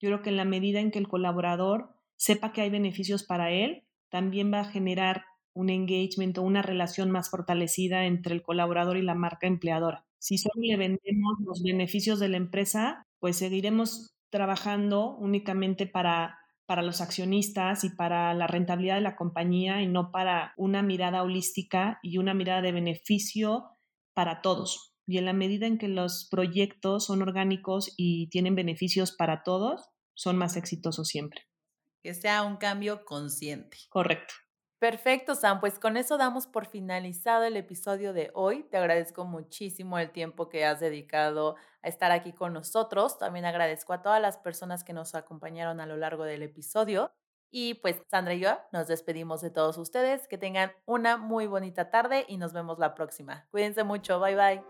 Yo 0.00 0.10
creo 0.10 0.22
que 0.22 0.30
en 0.30 0.36
la 0.36 0.44
medida 0.44 0.80
en 0.80 0.90
que 0.90 0.98
el 0.98 1.08
colaborador 1.08 1.94
sepa 2.16 2.52
que 2.52 2.60
hay 2.62 2.70
beneficios 2.70 3.24
para 3.24 3.50
él, 3.50 3.84
también 4.10 4.52
va 4.52 4.60
a 4.60 4.70
generar 4.70 5.24
un 5.54 5.70
engagement 5.70 6.36
o 6.38 6.42
una 6.42 6.62
relación 6.62 7.10
más 7.10 7.30
fortalecida 7.30 8.04
entre 8.04 8.34
el 8.34 8.42
colaborador 8.42 8.98
y 8.98 9.02
la 9.02 9.14
marca 9.14 9.46
empleadora. 9.46 10.04
Si 10.18 10.38
solo 10.38 10.60
le 10.60 10.76
vendemos 10.76 11.38
los 11.44 11.62
beneficios 11.62 12.18
de 12.18 12.28
la 12.28 12.36
empresa, 12.36 13.06
pues 13.18 13.36
seguiremos 13.36 14.14
trabajando 14.30 15.16
únicamente 15.16 15.86
para, 15.86 16.38
para 16.66 16.82
los 16.82 17.00
accionistas 17.00 17.84
y 17.84 17.90
para 17.90 18.34
la 18.34 18.46
rentabilidad 18.46 18.96
de 18.96 19.00
la 19.02 19.16
compañía 19.16 19.80
y 19.82 19.86
no 19.86 20.10
para 20.10 20.52
una 20.56 20.82
mirada 20.82 21.22
holística 21.22 22.00
y 22.02 22.18
una 22.18 22.34
mirada 22.34 22.60
de 22.60 22.72
beneficio 22.72 23.75
para 24.16 24.40
todos. 24.40 24.94
Y 25.06 25.18
en 25.18 25.26
la 25.26 25.34
medida 25.34 25.66
en 25.66 25.76
que 25.76 25.88
los 25.88 26.26
proyectos 26.30 27.04
son 27.04 27.20
orgánicos 27.20 27.92
y 27.98 28.28
tienen 28.30 28.56
beneficios 28.56 29.12
para 29.12 29.42
todos, 29.44 29.90
son 30.14 30.38
más 30.38 30.56
exitosos 30.56 31.06
siempre. 31.06 31.42
Que 32.02 32.14
sea 32.14 32.42
un 32.42 32.56
cambio 32.56 33.04
consciente. 33.04 33.76
Correcto. 33.90 34.32
Perfecto, 34.78 35.34
Sam. 35.34 35.60
Pues 35.60 35.78
con 35.78 35.96
eso 35.98 36.16
damos 36.16 36.46
por 36.46 36.66
finalizado 36.66 37.44
el 37.44 37.56
episodio 37.56 38.14
de 38.14 38.30
hoy. 38.34 38.64
Te 38.70 38.78
agradezco 38.78 39.26
muchísimo 39.26 39.98
el 39.98 40.10
tiempo 40.10 40.48
que 40.48 40.64
has 40.64 40.80
dedicado 40.80 41.56
a 41.82 41.88
estar 41.88 42.10
aquí 42.10 42.32
con 42.32 42.54
nosotros. 42.54 43.18
También 43.18 43.44
agradezco 43.44 43.92
a 43.92 44.02
todas 44.02 44.20
las 44.20 44.38
personas 44.38 44.82
que 44.82 44.94
nos 44.94 45.14
acompañaron 45.14 45.80
a 45.80 45.86
lo 45.86 45.96
largo 45.96 46.24
del 46.24 46.42
episodio. 46.42 47.12
Y 47.50 47.74
pues 47.74 47.96
Sandra 48.10 48.34
y 48.34 48.40
yo 48.40 48.58
nos 48.72 48.88
despedimos 48.88 49.40
de 49.40 49.50
todos 49.50 49.78
ustedes. 49.78 50.26
Que 50.28 50.36
tengan 50.38 50.72
una 50.84 51.16
muy 51.16 51.46
bonita 51.46 51.90
tarde 51.90 52.26
y 52.28 52.36
nos 52.36 52.52
vemos 52.52 52.78
la 52.78 52.94
próxima. 52.94 53.46
Cuídense 53.50 53.84
mucho. 53.84 54.20
Bye 54.20 54.36
bye. 54.36 54.62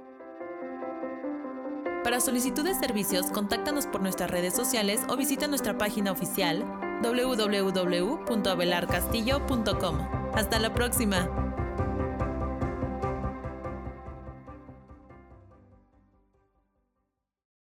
Para 2.04 2.20
solicitud 2.20 2.64
de 2.64 2.74
servicios, 2.74 3.26
contáctanos 3.32 3.86
por 3.86 4.00
nuestras 4.00 4.30
redes 4.30 4.54
sociales 4.54 5.00
o 5.08 5.16
visita 5.16 5.48
nuestra 5.48 5.76
página 5.76 6.12
oficial 6.12 6.64
www.abelarcastillo.com. 7.02 9.98
Hasta 10.34 10.60
la 10.60 10.72
próxima. 10.72 11.45